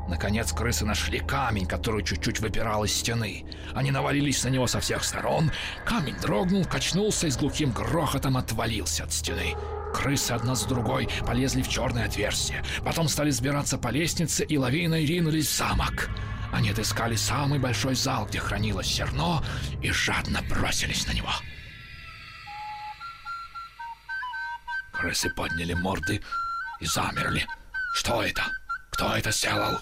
[0.08, 3.46] Наконец крысы нашли камень, который чуть-чуть выпирал из стены.
[3.74, 5.52] Они навалились на него со всех сторон.
[5.84, 9.56] Камень дрогнул, качнулся и с глухим грохотом отвалился от стены.
[9.94, 12.64] Крысы одна с другой полезли в черное отверстие.
[12.84, 16.10] Потом стали сбираться по лестнице и лавиной ринулись в замок.
[16.54, 19.44] Они отыскали самый большой зал, где хранилось зерно,
[19.82, 21.32] и жадно бросились на него.
[24.94, 26.22] Крысы подняли морды
[26.80, 27.46] и замерли.
[27.96, 28.44] Что это?
[28.92, 29.80] Кто это сделал?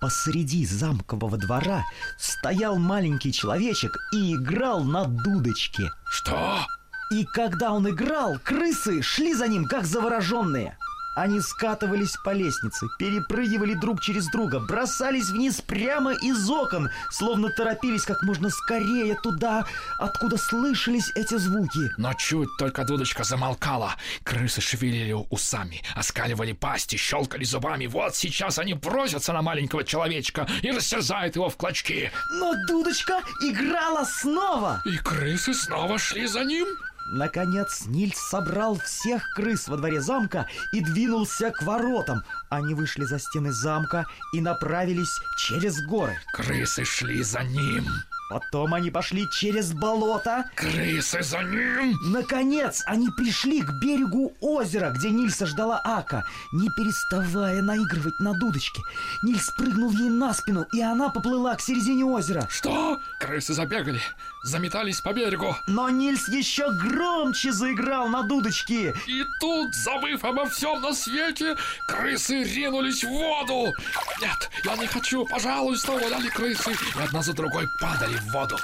[0.00, 1.84] Посреди замкового двора
[2.18, 5.90] стоял маленький человечек и играл на дудочке.
[6.06, 6.64] Что?
[7.10, 10.76] И когда он играл, крысы шли за ним, как завороженные.
[11.18, 18.04] Они скатывались по лестнице, перепрыгивали друг через друга, бросались вниз прямо из окон, словно торопились
[18.04, 19.66] как можно скорее туда,
[19.98, 21.90] откуда слышались эти звуки.
[21.96, 27.86] Но чуть только дудочка замолкала, крысы шевелили усами, оскаливали пасти, щелкали зубами.
[27.86, 32.12] Вот сейчас они бросятся на маленького человечка и растерзают его в клочки.
[32.34, 34.82] Но дудочка играла снова.
[34.84, 36.68] И крысы снова шли за ним.
[37.10, 42.22] Наконец Нильс собрал всех крыс во дворе замка и двинулся к воротам.
[42.50, 46.18] Они вышли за стены замка и направились через горы.
[46.34, 47.86] Крысы шли за ним.
[48.28, 50.44] Потом они пошли через болото.
[50.54, 51.96] Крысы за ним!
[52.12, 58.82] Наконец, они пришли к берегу озера, где Нильса ждала Ака, не переставая наигрывать на дудочке.
[59.22, 62.46] Нильс прыгнул ей на спину, и она поплыла к середине озера.
[62.50, 62.98] Что?
[63.18, 64.00] Крысы забегали,
[64.44, 65.56] заметались по берегу.
[65.66, 68.94] Но Нильс еще громче заиграл на дудочке.
[69.06, 73.72] И тут, забыв обо всем на свете, крысы ринулись в воду.
[74.20, 76.72] Нет, я не хочу, пожалуйста, умоляли крысы.
[76.72, 78.56] И одна за другой падали в воду.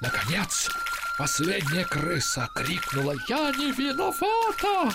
[0.00, 0.70] Наконец,
[1.18, 4.94] последняя крыса крикнула «Я не виновата!»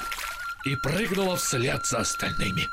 [0.66, 2.68] и прыгнула вслед за остальными.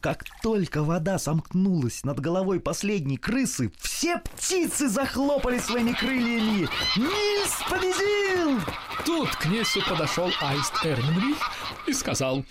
[0.00, 6.68] Как только вода сомкнулась над головой последней крысы, все птицы захлопали своими крыльями.
[6.96, 8.60] Нильс победил!
[9.04, 11.38] Тут к Нильсу подошел Аист Эрминрих
[11.88, 12.44] и сказал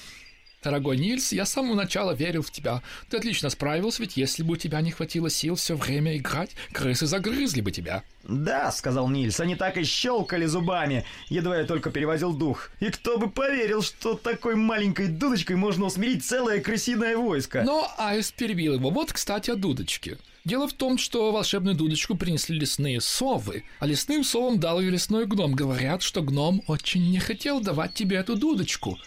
[0.65, 2.81] Дорогой Нильс, я с самого начала верил в тебя.
[3.11, 7.05] Ты отлично справился, ведь если бы у тебя не хватило сил все время играть, крысы
[7.05, 8.01] загрызли бы тебя.
[8.23, 12.71] Да, сказал Нильс, они так и щелкали зубами, едва я только перевозил дух.
[12.79, 17.61] И кто бы поверил, что такой маленькой дудочкой можно усмирить целое крысиное войско.
[17.61, 18.89] Но Аист перебил его.
[18.89, 20.17] Вот, кстати, о дудочке.
[20.45, 25.27] Дело в том, что волшебную дудочку принесли лесные совы, а лесным совам дал ее лесной
[25.27, 25.53] гном.
[25.53, 28.97] Говорят, что гном очень не хотел давать тебе эту дудочку.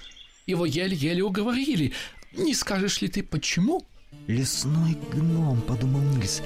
[0.49, 1.93] Его еле-еле уговорили.
[2.33, 3.83] Не скажешь ли ты, почему?
[4.27, 6.41] Лесной гном, подумал Нильс.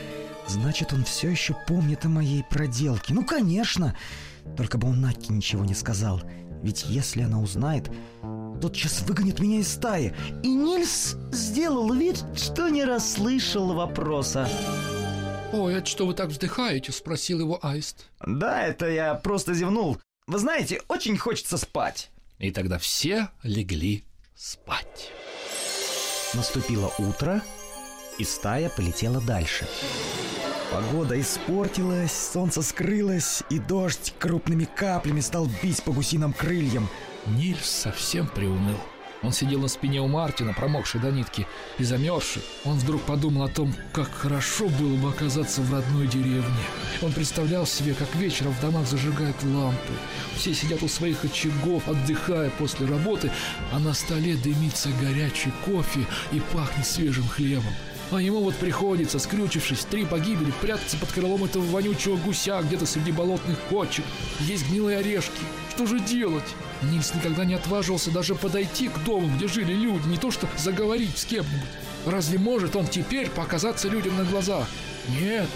[0.49, 3.15] Значит, он все еще помнит о моей проделке.
[3.15, 3.97] Ну, конечно.
[4.57, 6.21] Только бы он Наки ничего не сказал.
[6.65, 7.93] Ведь если она узнает,
[8.61, 10.13] тотчас выгонит меня из стаи.
[10.43, 14.49] И Нильс сделал вид, что не расслышал вопроса.
[15.53, 18.09] «Ой, это что вы так вздыхаете?»— спросил его Аист.
[18.27, 19.99] Да, это я просто зевнул.
[20.27, 22.11] Вы знаете, очень хочется спать.
[22.43, 25.13] И тогда все легли спать.
[26.35, 27.41] Наступило утро,
[28.19, 29.65] и стая полетела дальше.
[30.73, 36.89] Погода испортилась, солнце скрылось, и дождь крупными каплями стал бить по гусиным крыльям.
[37.27, 38.79] Нильс совсем приуныл.
[39.23, 41.47] Он сидел на спине у Мартина, промокший до нитки
[41.79, 42.43] и замерзший.
[42.65, 46.65] Он вдруг подумал о том, как хорошо было бы оказаться в родной деревне.
[47.03, 49.93] Он представлял себе, как вечером в домах зажигают лампы.
[50.37, 53.31] Все сидят у своих очагов, отдыхая после работы,
[53.73, 57.75] а на столе дымится горячий кофе и пахнет свежим хлебом.
[58.13, 63.11] А ему вот приходится, скрючившись, три погибели, прятаться под крылом этого вонючего гуся где-то среди
[63.11, 64.05] болотных кочек.
[64.41, 65.41] Есть гнилые орешки.
[65.71, 66.45] Что же делать?
[66.83, 71.17] Нильс никогда не отваживался даже подойти к дому, где жили люди, не то что заговорить
[71.17, 71.69] с кем-нибудь.
[72.05, 74.67] Разве может он теперь показаться людям на глаза?
[75.19, 75.49] Нет,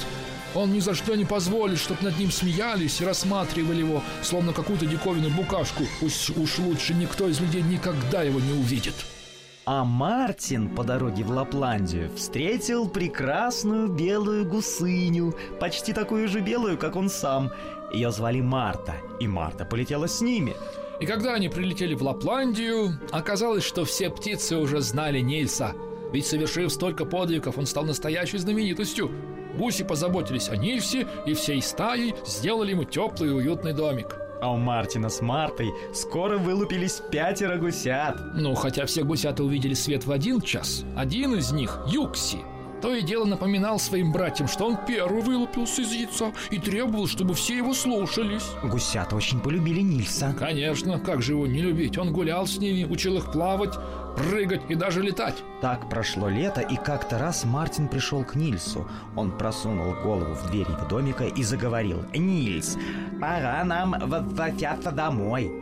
[0.55, 4.87] он ни за что не позволит, чтобы над ним смеялись и рассматривали его, словно какую-то
[4.87, 5.85] диковинную букашку.
[6.01, 8.95] Пусть уж лучше никто из людей никогда его не увидит.
[9.69, 16.95] А Мартин по дороге в Лапландию встретил прекрасную белую гусыню, почти такую же белую, как
[16.95, 17.51] он сам.
[17.93, 20.55] Ее звали Марта, и Марта полетела с ними.
[21.01, 25.73] И когда они прилетели в Лапландию, оказалось, что все птицы уже знали Нильса.
[26.13, 29.11] Ведь совершив столько подвигов, он стал настоящей знаменитостью.
[29.59, 34.26] Гуси позаботились о Нильсе и всей стаей сделали ему теплый и уютный домик.
[34.41, 38.17] А у Мартина с Мартой скоро вылупились пятеро гусят.
[38.35, 40.85] Ну, хотя все гусята увидели свет в один час.
[40.97, 42.39] Один из них, Юкси,
[42.83, 47.35] то и дело напоминал своим братьям, что он первый вылупился из яйца и требовал, чтобы
[47.35, 48.51] все его слушались.
[48.63, 50.35] Гусята очень полюбили Нильса.
[50.39, 51.97] Конечно, как же его не любить?
[51.99, 53.75] Он гулял с ними, учил их плавать,
[54.17, 55.43] прыгать и даже летать.
[55.61, 58.89] Так прошло лето, и как-то раз Мартин пришел к Нильсу.
[59.15, 62.05] Он просунул голову в дверь его домика и заговорил.
[62.15, 62.77] «Нильс,
[63.21, 65.53] пора нам возвращаться домой».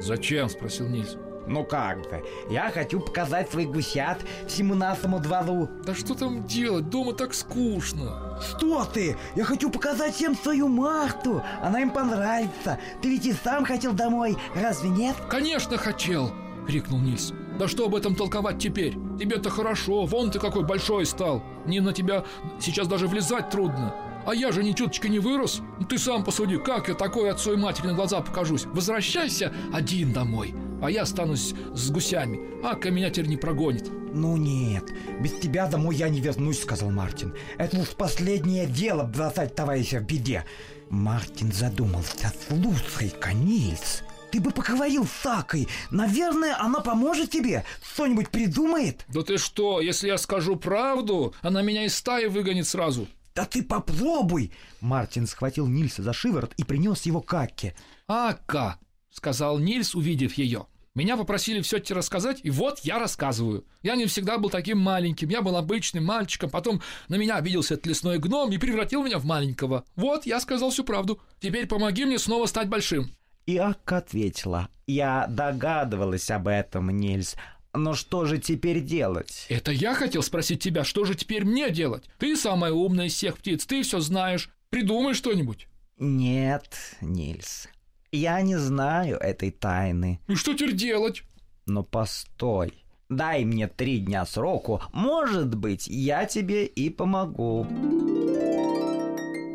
[0.00, 1.16] «Зачем?»– спросил Нильс.
[1.46, 5.68] Ну как бы, я хочу показать своих гусят всему нашему двору.
[5.84, 8.38] Да что там делать, дома так скучно.
[8.40, 9.16] Что ты?
[9.34, 11.42] Я хочу показать всем свою Марту.
[11.60, 12.78] Она им понравится.
[13.00, 15.16] Ты ведь и сам хотел домой, разве нет?
[15.28, 16.32] Конечно хотел,
[16.66, 17.32] крикнул Нильс.
[17.62, 18.94] Да что об этом толковать теперь?
[19.20, 21.44] Тебе-то хорошо, вон ты какой большой стал.
[21.64, 22.24] Не на тебя
[22.60, 23.94] сейчас даже влезать трудно.
[24.26, 25.60] А я же ни чуточки не вырос.
[25.88, 28.64] Ты сам посуди, как я такой отцу и матери на глаза покажусь.
[28.64, 30.56] Возвращайся один домой.
[30.82, 32.40] а я останусь с гусями.
[32.64, 33.88] Ака меня теперь не прогонит.
[34.12, 37.32] Ну нет, без тебя домой я не вернусь, сказал Мартин.
[37.58, 40.44] Это уж последнее дело бросать товарища в беде.
[40.90, 42.32] Мартин задумался.
[42.48, 45.68] Слушай-ка, Нильс, ты бы поговорил с Сакой.
[45.90, 47.64] Наверное, она поможет тебе.
[47.82, 49.04] Что-нибудь придумает.
[49.08, 53.06] Да ты что, если я скажу правду, она меня из стаи выгонит сразу.
[53.34, 54.52] Да ты попробуй!
[54.80, 57.76] Мартин схватил Нильса за шиворот и принес его к Акке.
[58.08, 58.78] «Ака!»—
[59.10, 60.66] сказал Нильс, увидев ее.
[60.94, 63.64] Меня попросили все тебе рассказать, и вот я рассказываю.
[63.82, 67.86] Я не всегда был таким маленьким, я был обычным мальчиком, потом на меня обиделся этот
[67.86, 69.84] лесной гном и превратил меня в маленького.
[69.96, 71.18] Вот, я сказал всю правду.
[71.40, 73.10] Теперь помоги мне снова стать большим.
[73.46, 74.68] И Акка ответила.
[74.86, 77.36] «Я догадывалась об этом, Нильс.
[77.74, 79.46] Но что же теперь делать?
[79.48, 82.04] Это я хотел спросить тебя, что же теперь мне делать?
[82.18, 84.50] Ты самая умная из всех птиц, ты все знаешь.
[84.68, 85.68] Придумай что-нибудь.
[85.98, 87.68] Нет, Нильс.
[88.10, 90.20] Я не знаю этой тайны.
[90.28, 91.22] И что теперь делать?
[91.64, 92.84] Но постой.
[93.08, 94.82] Дай мне три дня сроку.
[94.92, 97.66] Может быть, я тебе и помогу.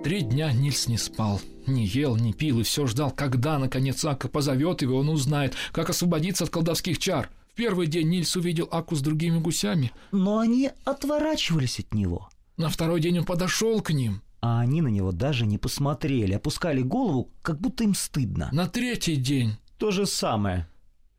[0.08, 1.42] Три дня Нильс не спал.
[1.66, 5.90] Не ел, не пил и все ждал, когда, наконец, Ака позовет его, он узнает, как
[5.90, 9.92] освободиться от колдовских чар первый день Нильс увидел Аку с другими гусями.
[10.14, 12.30] Но они отворачивались от него.
[12.56, 14.22] На второй день он подошел к ним.
[14.40, 18.48] А они на него даже не посмотрели, опускали голову, как будто им стыдно.
[18.54, 19.58] На третий день.
[19.78, 20.70] То же самое.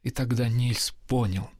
[0.02, 1.50] И тогда Нильс понял,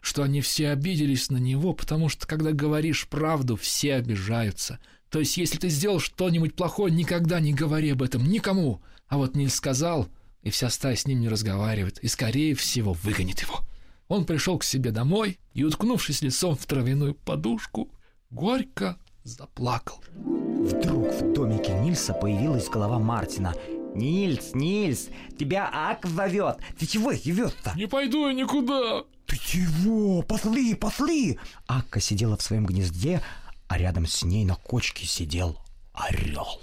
[0.00, 4.78] что они все обиделись на него, потому что, когда говоришь правду, все обижаются.
[5.16, 8.82] То есть, если ты сделал что-нибудь плохое, никогда не говори об этом никому.
[9.08, 10.08] А вот Нильс сказал,
[10.42, 13.60] и вся стая с ним не разговаривает, и, скорее всего, выгонит его.
[14.08, 17.90] Он пришел к себе домой и, уткнувшись лицом в травяную подушку,
[18.28, 20.04] горько заплакал.
[20.12, 23.54] Вдруг в домике Нильса появилась голова Мартина.
[23.94, 25.08] «Нильс, Нильс,
[25.38, 26.58] тебя Ак зовет!
[26.78, 30.20] Ты чего зовет-то?» «Не пойду я никуда!» «Ты чего?
[30.20, 33.22] Посли, посли!» Акка сидела в своем гнезде,
[33.68, 35.58] а рядом с ней на кочке сидел
[35.92, 36.60] орел.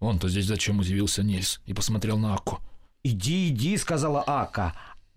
[0.00, 2.60] «Он-то здесь зачем?»– удивился Нильс и посмотрел на Акку.
[3.04, 4.74] «Иди, иди»,– сказала Ака.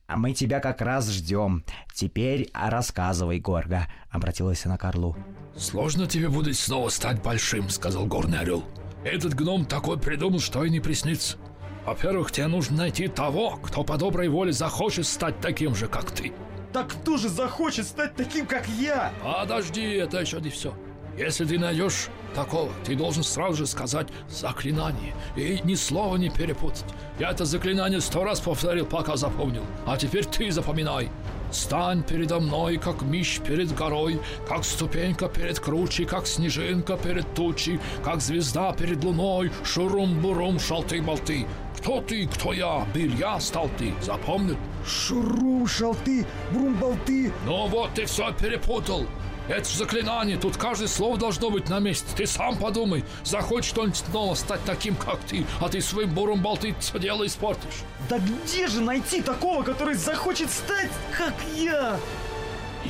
[0.08, 1.64] А мы тебя как раз ждем.
[1.94, 5.16] Теперь рассказывай, Горга»,— обратилась она к Орлу.
[5.58, 8.64] «Сложно тебе будет снова стать большим»,— сказал горный орел.
[9.04, 11.38] «Этот гном такой придумал, что и не приснится.
[11.86, 16.34] Во-первых, тебе нужно найти того, кто по доброй воле захочет стать таким же, как ты».
[16.72, 20.76] «Так кто же захочет стать таким, как я?» «Подожди, это еще не все.
[21.18, 26.84] Если ты найдешь такого, ты должен сразу же сказать заклинание и ни слова не перепутать.
[27.20, 29.64] Я это заклинание сто раз повторил, пока запомнил.
[29.86, 31.10] А теперь ты запоминай.
[31.52, 37.80] Стань передо мной, как мищ перед горой, как ступенька перед кручей, как снежинка перед тучей,
[38.04, 41.48] как звезда перед луной, шурум-бурум, шалты-болты.
[41.78, 42.86] Кто ты, кто я?
[42.94, 43.94] Был я, стал ты.
[44.02, 44.58] Запомнил?
[44.86, 47.32] Шурум, шалты, бурум-болты.
[47.46, 49.06] Ну вот, ты все перепутал.
[49.48, 52.08] Это же заклинание, тут каждое слово должно быть на месте.
[52.16, 56.76] Ты сам подумай, захочешь что-нибудь снова стать таким, как ты, а ты своим буром болты
[56.80, 57.84] все дело испортишь.
[58.10, 62.00] Да где же найти такого, который захочет стать, как я?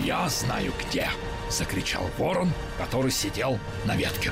[0.03, 1.09] Я знаю где,
[1.49, 4.31] закричал ворон, который сидел на ветке.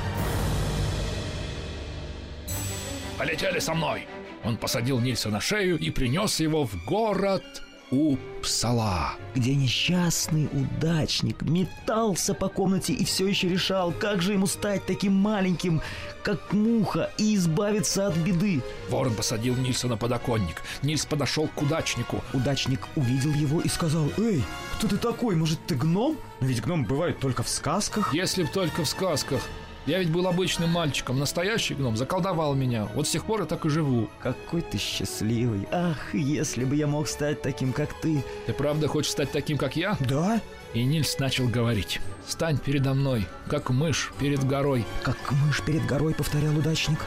[3.17, 4.07] Полетели со мной.
[4.45, 7.43] Он посадил Нильса на шею и принес его в город
[7.91, 14.86] Упсала, где несчастный удачник метался по комнате и все еще решал, как же ему стать
[14.86, 15.81] таким маленьким,
[16.23, 18.61] как муха, и избавиться от беды.
[18.89, 20.61] Ворон посадил Нильса на подоконник.
[20.81, 22.23] Нильс подошел к удачнику.
[22.34, 24.43] Удачник увидел его и сказал, «Эй,
[24.77, 25.36] кто ты такой?
[25.36, 26.17] Может, ты гном?
[26.39, 28.13] Но ведь гном бывает только в сказках».
[28.13, 29.41] «Если б только в сказках.
[29.86, 32.88] Я ведь был обычным мальчиком, настоящий гном заколдовал меня.
[32.95, 34.09] Вот с тех пор я так и живу.
[34.21, 35.67] Какой ты счастливый.
[35.71, 38.23] Ах, если бы я мог стать таким, как ты.
[38.45, 39.97] Ты правда хочешь стать таким, как я?
[40.07, 40.39] Да.
[40.73, 41.99] И Нильс начал говорить.
[42.27, 44.86] «Стань передо мной, как мышь перед горой».
[45.03, 46.99] «Как мышь перед горой»,— повторял удачник.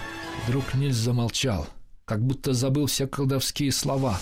[0.47, 1.67] Вдруг Нильс замолчал,
[2.05, 4.19] как будто забыл все колдовские слова.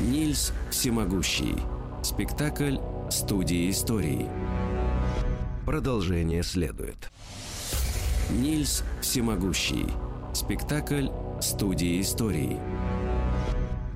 [0.00, 1.56] Нильс Всемогущий.
[2.02, 2.76] Спектакль
[3.10, 4.30] «Студия истории».
[5.66, 7.11] Продолжение следует.
[8.32, 9.86] Нильс Всемогущий.
[10.32, 11.08] Спектакль
[11.42, 12.58] «Студия истории».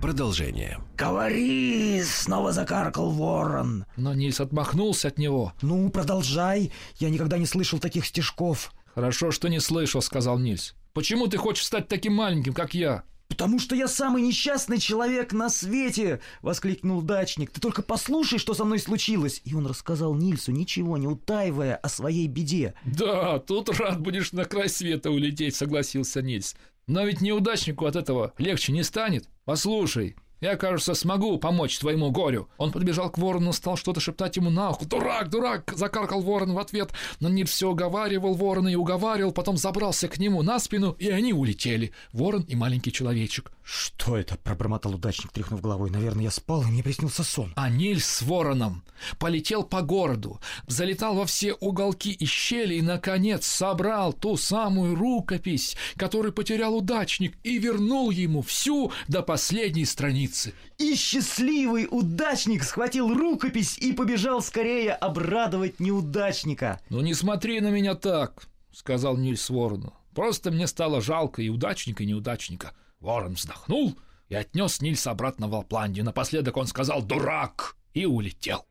[0.03, 0.79] Продолжение.
[0.95, 3.87] «Говори!»— снова закаркал ворон.
[3.97, 5.55] Но Нильс отмахнулся от него.
[5.63, 6.71] «Ну, продолжай.
[6.97, 8.73] Я никогда не слышал таких стишков».
[8.95, 10.75] «Хорошо, что не слышал»,— сказал Нильс.
[10.93, 15.51] «Почему ты хочешь стать таким маленьким, как я?» «Потому что я самый несчастный человек на
[15.51, 17.51] свете!»— воскликнул дачник.
[17.51, 21.89] «Ты только послушай, что со мной случилось!» И он рассказал Нильсу, ничего не утаивая о
[21.89, 22.75] своей беде.
[22.85, 26.55] «Да, тут рад будешь на край света улететь»,— согласился Нильс.
[26.87, 29.29] «Но ведь неудачнику от этого легче не станет.
[29.45, 32.49] Послушай, Я, кажется, смогу помочь твоему горю.
[32.59, 34.85] Он подбежал к ворону, стал что-то шептать ему на ухо.
[34.85, 36.91] «Дурак, дурак!»— закаркал ворон в ответ.
[37.21, 41.33] Но Нильс все уговаривал ворона и уговаривал, потом забрался к нему на спину, и они
[41.33, 41.93] улетели.
[42.13, 43.51] Ворон и маленький человечек.
[43.69, 44.37] Что это?
[44.37, 45.91] Пробормотал удачник, тряхнув головой.
[45.91, 47.53] Наверное, я спал, и мне приснился сон.
[47.57, 48.85] А Нильс с вороном
[49.19, 55.77] полетел по городу, залетал во все уголки и щели и, наконец, собрал ту самую рукопись,
[55.97, 60.55] которую потерял удачник, и вернул ему всю до последней страницы.
[60.79, 66.81] И счастливый удачник схватил рукопись и побежал скорее обрадовать неудачника.
[66.89, 69.93] «Ну не смотри на меня так»,— сказал Нильс Ворону.
[70.15, 72.73] «Просто мне стало жалко и удачника, и неудачника».
[73.01, 73.97] Ворон вздохнул
[74.29, 76.05] и отнес Нильса обратно в Лапландию.
[76.05, 78.67] Напоследок он сказал «Дурак!» и улетел.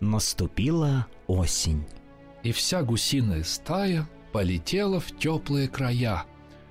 [0.00, 1.86] Наступила осень.
[2.42, 6.24] И вся гусиная стая полетела в теплые края.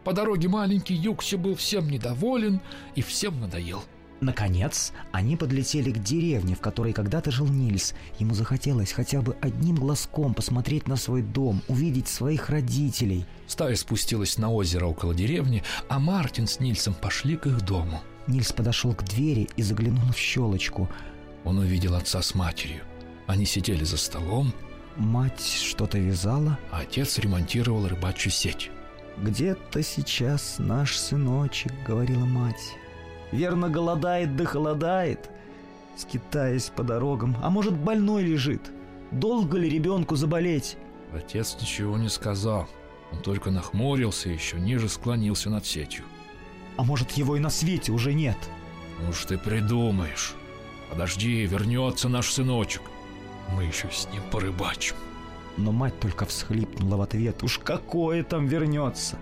[0.03, 2.61] По дороге маленький Юкси был всем недоволен
[2.95, 3.83] и всем надоел.
[4.21, 7.93] Наконец, они подлетели к деревне, в которой когда-то жил Нильс.
[8.17, 13.25] Ему захотелось хотя бы одним глазком посмотреть на свой дом, увидеть своих родителей.
[13.47, 18.01] Стая спустилась на озеро около деревни, а Мартин с Нильсом пошли к их дому.
[18.27, 20.89] Нильс подошел к двери и заглянул в щелочку.
[21.43, 22.83] Он увидел отца с матерью.
[23.27, 24.53] Они сидели за столом.
[24.95, 28.71] Мать что-то вязала, а отец ремонтировал рыбачью сеть.
[29.17, 32.75] «Где-то сейчас наш сыночек»,— говорила мать.
[33.35, 35.29] Верно, голодает да холодает,
[35.97, 37.35] скитаясь по дорогам.
[37.43, 38.61] А может, больной лежит?
[39.11, 40.77] Долго ли ребенку заболеть?
[41.13, 42.67] Отец ничего не сказал.
[43.11, 46.05] Он только нахмурился и еще ниже склонился над сетью.
[46.77, 48.37] А может, его и на свете уже нет?
[49.09, 50.33] Уж ты придумаешь.
[50.89, 52.83] Подожди, вернется наш сыночек.
[53.53, 54.95] Мы еще с ним порыбачим.
[55.57, 57.43] Но мать только всхлипнула в ответ.
[57.43, 59.17] Уж какое там вернется?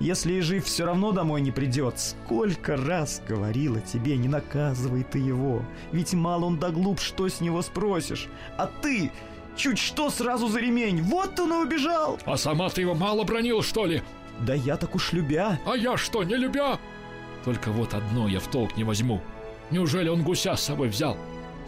[0.00, 1.98] Если и жив, все равно домой не придет.
[1.98, 5.62] Сколько раз говорила тебе, не наказывай ты его.
[5.90, 8.28] Ведь мало он да глуп, что с него спросишь.
[8.56, 9.10] А ты
[9.56, 11.02] чуть что сразу за ремень.
[11.02, 12.18] Вот он и убежал.
[12.24, 14.02] А сама ты его мало бронил, что ли?
[14.40, 15.58] Да я так уж любя.
[15.66, 16.78] А я что, не любя?
[17.44, 19.20] Только вот одно я в толк не возьму.
[19.70, 21.16] Неужели он гуся с собой взял?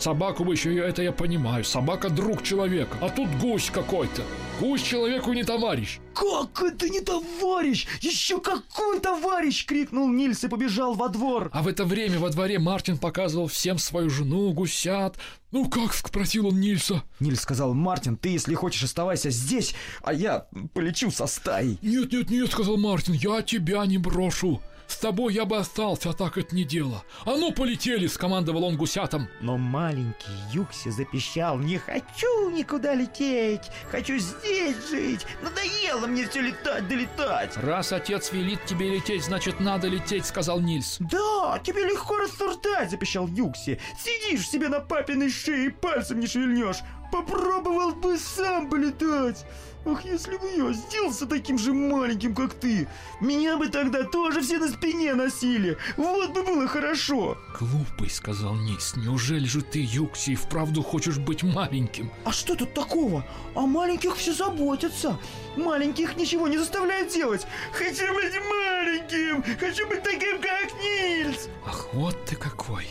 [0.01, 1.63] Собаку бы еще, это я понимаю.
[1.63, 2.97] Собака друг человека.
[3.03, 4.23] А тут гусь какой-то.
[4.59, 5.99] Гусь человеку не товарищ.
[6.15, 7.87] Как это не товарищ?
[8.01, 9.67] Еще какой товарищ?
[9.67, 11.51] Крикнул Нильс и побежал во двор.
[11.53, 15.19] А в это время во дворе Мартин показывал всем свою жену, гусят.
[15.51, 17.03] Ну как спросил он Нильса?
[17.21, 21.79] Нильс сказал, Мартин, ты если хочешь оставайся здесь, а я полечу со стаей.
[21.83, 24.63] Нет, нет, нет, сказал Мартин, я тебя не брошу.
[24.91, 27.05] С тобой я бы остался, а так это не дело.
[27.25, 29.29] А ну, полетели!»— скомандовал он гусятам.
[29.41, 31.59] Но маленький Юкси запищал.
[31.59, 33.71] «Не хочу никуда лететь!
[33.89, 35.27] Хочу здесь жить!
[35.43, 40.59] Надоело мне все летать да летать!» «Раз отец велит тебе лететь, значит, надо лететь!»— сказал
[40.61, 40.97] Нильс.
[40.99, 43.81] «Да, тебе легко рассуждать!»— запищал Юкси.
[43.97, 46.79] «Сидишь себе на папиной шее и пальцем не шевельнешь!
[47.13, 49.47] Попробовал бы сам полетать!»
[49.87, 52.87] Ах, если бы я сделался таким же маленьким, как ты,
[53.21, 55.79] меня бы тогда тоже все на спине носили.
[55.97, 57.39] Вот бы было хорошо.
[57.59, 62.11] Глупый, сказал Низ, неужели же ты, Юкси, вправду хочешь быть маленьким?
[62.25, 63.25] А что тут такого?
[63.55, 65.19] О маленьких все заботятся.
[65.57, 67.47] Маленьких ничего не заставляют делать.
[67.73, 71.49] Хочу быть маленьким, хочу быть таким, как Нильс.
[71.65, 72.87] Ах, вот ты какой.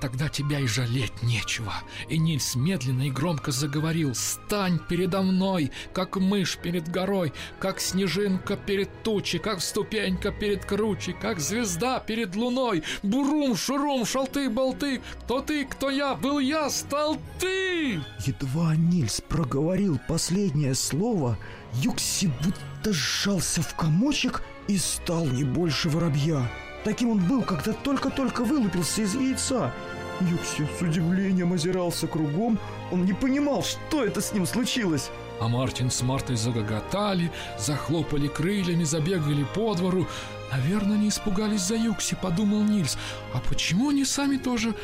[0.00, 1.72] Тогда тебя и жалеть нечего.
[2.08, 4.14] И Нильс медленно и громко заговорил.
[4.14, 11.14] «Стань передо мной, как мышь перед горой, как снежинка перед тучей, как ступенька перед кручей,
[11.14, 12.84] как звезда перед луной.
[13.02, 20.74] Бурум, шурум, шалты-болты, кто ты, кто я, был я, стал ты!» Едва Нильс проговорил последнее
[20.74, 21.38] слово,
[21.74, 26.48] Юкси будто сжался в комочек и стал не больше воробья.
[26.84, 29.72] Таким он был, когда только-только вылупился из яйца.
[30.20, 32.58] Юкси с удивлением озирался кругом.
[32.90, 35.10] Он не понимал, что это с ним случилось.
[35.40, 40.06] А Мартин с Мартой загоготали, захлопали крыльями, забегали по двору.
[40.50, 42.98] Наверное, не испугались за Юкси, подумал Нильс.
[43.32, 44.74] А почему они сами тоже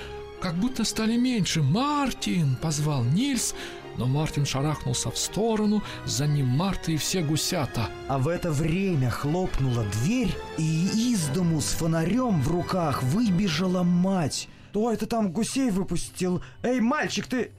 [0.41, 1.63] как будто стали меньше?
[1.63, 2.57] Мартин!
[2.61, 3.55] позвал Нильс,
[3.97, 7.89] но Мартин шарахнулся в сторону, за ним Марта и все гусята.
[8.09, 14.49] А в это время хлопнула дверь, и из дому с фонарем в руках выбежала мать.
[14.71, 16.43] Кто это там гусей выпустил?
[16.63, 17.53] Эй, мальчик, ты...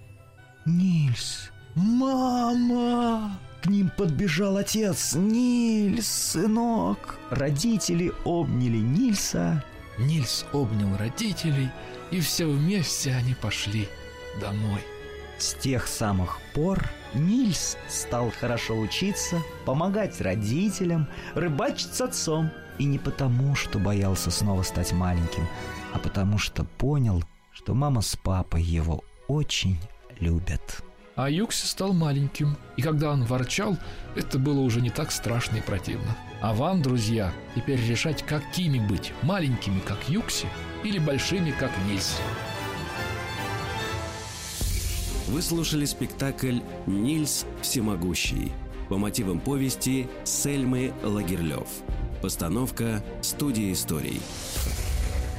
[0.66, 3.40] Нильс, мама!
[3.62, 5.16] К ним подбежал отец.
[5.16, 7.18] Нильс, сынок.
[7.30, 9.64] Родители обняли Нильса.
[9.98, 11.70] Нильс обнял родителей,
[12.12, 13.88] и все вместе они пошли
[14.42, 14.82] домой.
[15.38, 16.84] С тех самых пор
[17.14, 22.52] Нильс стал хорошо учиться, помогать родителям, рыбачить с отцом.
[22.78, 25.48] И не потому, что боялся снова стать маленьким,
[25.94, 27.24] а потому что понял,
[27.54, 29.80] что мама с папой его очень
[30.20, 30.84] любят.
[31.16, 33.78] А Юкси стал маленьким, и когда он ворчал,
[34.18, 36.18] это было уже не так страшно и противно.
[36.42, 40.48] А вам, друзья, теперь решать, какими быть, маленькими, как Юкси,
[40.84, 42.20] или большими, как Нильс.
[45.28, 48.52] Вы слушали спектакль «Нильс Всемогущий»
[48.90, 51.68] по мотивам повести Сельмы Лагерлёв.
[52.22, 54.22] Постановка студии историй.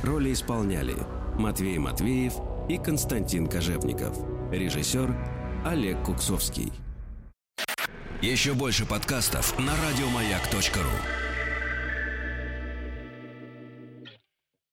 [0.02, 0.96] Роли исполняли
[1.38, 2.34] Матвей Матвеев
[2.68, 4.18] и Константин Кожевников.
[4.50, 5.16] Режиссер
[5.64, 6.72] Олег Куксовский.
[8.22, 11.25] Еще больше подкастов на радиомаяк.ру